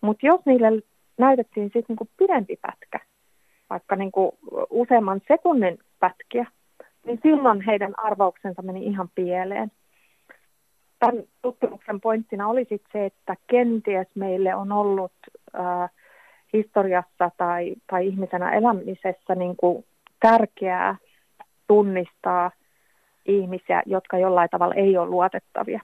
Mutta 0.00 0.26
jos 0.26 0.40
niille 0.46 0.82
näytettiin 1.20 1.64
sitten 1.64 1.84
niinku 1.88 2.08
pidempi 2.16 2.56
pätkä, 2.62 3.00
vaikka 3.70 3.96
niinku 3.96 4.38
useamman 4.70 5.20
sekunnin 5.28 5.78
pätkiä, 6.00 6.46
niin 7.06 7.20
silloin 7.22 7.60
heidän 7.60 7.94
arvauksensa 7.98 8.62
meni 8.62 8.86
ihan 8.86 9.08
pieleen. 9.14 9.72
Tämän 10.98 11.22
tutkimuksen 11.42 12.00
pointtina 12.00 12.48
oli 12.48 12.60
sitten 12.60 12.90
se, 12.92 13.06
että 13.06 13.36
kenties 13.46 14.08
meille 14.14 14.54
on 14.54 14.72
ollut 14.72 15.12
ää, 15.52 15.88
historiassa 16.52 17.30
tai, 17.36 17.74
tai 17.90 18.06
ihmisenä 18.06 18.52
elämisessä 18.52 19.34
niin 19.34 19.56
kuin 19.56 19.84
tärkeää 20.20 20.96
tunnistaa 21.66 22.50
ihmisiä, 23.26 23.82
jotka 23.86 24.18
jollain 24.18 24.50
tavalla 24.50 24.74
ei 24.74 24.96
ole 24.96 25.08
luotettavia. 25.08 25.80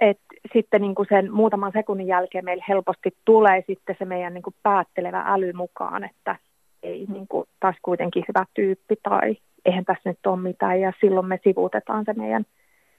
Et 0.00 0.18
sitten 0.52 0.80
niin 0.80 0.94
kuin 0.94 1.08
sen 1.08 1.32
muutaman 1.32 1.72
sekunnin 1.72 2.06
jälkeen 2.06 2.44
meillä 2.44 2.64
helposti 2.68 3.16
tulee 3.24 3.64
sitten 3.66 3.96
se 3.98 4.04
meidän 4.04 4.34
niin 4.34 4.42
kuin 4.42 4.54
päättelevä 4.62 5.24
äly 5.26 5.52
mukaan, 5.52 6.04
että 6.04 6.36
ei 6.82 7.06
niin 7.12 7.28
kuin, 7.28 7.48
taas 7.60 7.76
kuitenkin 7.82 8.24
hyvä 8.28 8.44
tyyppi 8.54 8.96
tai 9.02 9.36
eihän 9.64 9.84
tässä 9.84 10.10
nyt 10.10 10.26
ole 10.26 10.40
mitään 10.40 10.80
ja 10.80 10.92
silloin 11.00 11.26
me 11.26 11.40
sivuutetaan 11.44 12.04
se 12.04 12.12
meidän 12.12 12.44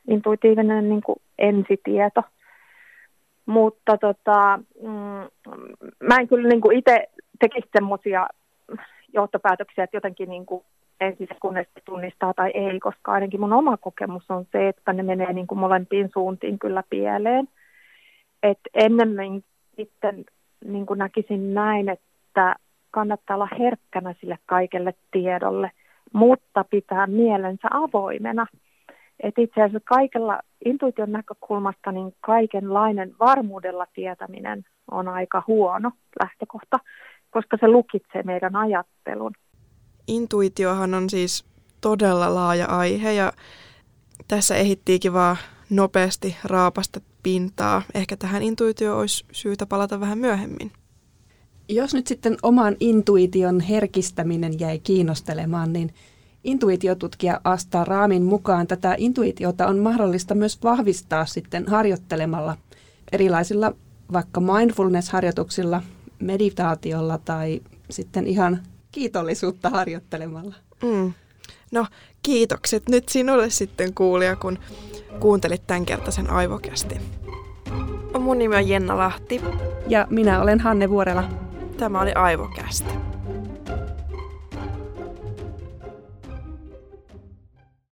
intuitiivinen 0.07 0.89
niin 0.89 1.01
kuin 1.01 1.21
ensitieto. 1.37 2.21
Mutta 3.45 3.97
tota, 3.97 4.59
mm, 4.81 5.51
mä 6.03 6.15
en 6.19 6.27
kyllä 6.27 6.49
niin 6.49 6.77
itse 6.77 7.07
tekisi 7.39 7.69
semmoisia 7.73 8.27
johtopäätöksiä, 9.13 9.83
että 9.83 9.97
jotenkin 9.97 10.29
niin 10.29 10.45
kuin 10.45 10.63
ensisekunnista 10.99 11.79
tunnistaa 11.85 12.33
tai 12.33 12.51
ei, 12.53 12.79
koska 12.79 13.11
ainakin 13.11 13.39
mun 13.39 13.53
oma 13.53 13.77
kokemus 13.77 14.31
on 14.31 14.45
se, 14.51 14.67
että 14.67 14.93
ne 14.93 15.03
menee 15.03 15.33
niin 15.33 15.47
kuin 15.47 15.59
molempiin 15.59 16.09
suuntiin 16.13 16.59
kyllä 16.59 16.83
pieleen. 16.89 17.47
Et 18.43 18.59
ennemmin 18.73 19.43
sitten 19.75 20.25
niin 20.65 20.85
kuin 20.85 20.97
näkisin 20.97 21.53
näin, 21.53 21.89
että 21.89 22.55
kannattaa 22.91 23.35
olla 23.35 23.49
herkkänä 23.59 24.15
sille 24.21 24.37
kaikelle 24.45 24.93
tiedolle, 25.11 25.71
mutta 26.13 26.63
pitää 26.63 27.07
mielensä 27.07 27.67
avoimena. 27.71 28.47
Et 29.19 29.37
itse 29.37 29.61
asiassa 29.61 29.79
kaikella 29.85 30.39
intuition 30.65 31.11
näkökulmasta 31.11 31.91
niin 31.91 32.15
kaikenlainen 32.21 33.15
varmuudella 33.19 33.87
tietäminen 33.93 34.65
on 34.91 35.07
aika 35.07 35.43
huono 35.47 35.91
lähtökohta, 36.23 36.79
koska 37.29 37.57
se 37.59 37.67
lukitsee 37.67 38.23
meidän 38.23 38.55
ajattelun. 38.55 39.31
Intuitiohan 40.07 40.93
on 40.93 41.09
siis 41.09 41.45
todella 41.81 42.35
laaja 42.35 42.65
aihe 42.65 43.13
ja 43.13 43.33
tässä 44.27 44.55
ehittiikin 44.55 45.13
vaan 45.13 45.37
nopeasti 45.69 46.35
raapasta 46.43 47.01
pintaa. 47.23 47.81
Ehkä 47.93 48.17
tähän 48.17 48.43
intuitio 48.43 48.97
olisi 48.97 49.25
syytä 49.31 49.65
palata 49.65 49.99
vähän 49.99 50.17
myöhemmin. 50.17 50.71
Jos 51.69 51.93
nyt 51.93 52.07
sitten 52.07 52.37
oman 52.43 52.75
intuition 52.79 53.59
herkistäminen 53.59 54.59
jäi 54.59 54.79
kiinnostelemaan, 54.79 55.73
niin 55.73 55.93
intuitiotutkija 56.43 57.41
Asta 57.43 57.85
Raamin 57.85 58.23
mukaan 58.23 58.67
tätä 58.67 58.95
intuitiota 58.97 59.67
on 59.67 59.79
mahdollista 59.79 60.35
myös 60.35 60.63
vahvistaa 60.63 61.25
sitten 61.25 61.67
harjoittelemalla 61.67 62.57
erilaisilla 63.11 63.73
vaikka 64.13 64.41
mindfulness-harjoituksilla, 64.41 65.81
meditaatiolla 66.19 67.17
tai 67.17 67.61
sitten 67.89 68.27
ihan 68.27 68.59
kiitollisuutta 68.95 69.69
harjoittelemalla. 69.69 70.55
Mm. 70.83 71.13
No 71.71 71.87
kiitokset 72.23 72.89
nyt 72.89 73.09
sinulle 73.09 73.49
sitten 73.49 73.93
kuulija, 73.93 74.35
kun 74.35 74.59
kuuntelit 75.19 75.67
tämän 75.67 75.85
kertaisen 75.85 76.29
aivokästi. 76.29 76.95
Mun 78.19 78.37
nimi 78.37 78.55
on 78.55 78.67
Jenna 78.69 78.97
Lahti. 78.97 79.41
Ja 79.87 80.07
minä 80.09 80.41
olen 80.41 80.59
Hanne 80.59 80.89
Vuorela. 80.89 81.23
Tämä 81.77 82.01
oli 82.01 82.13
Aivokästi. 82.13 83.14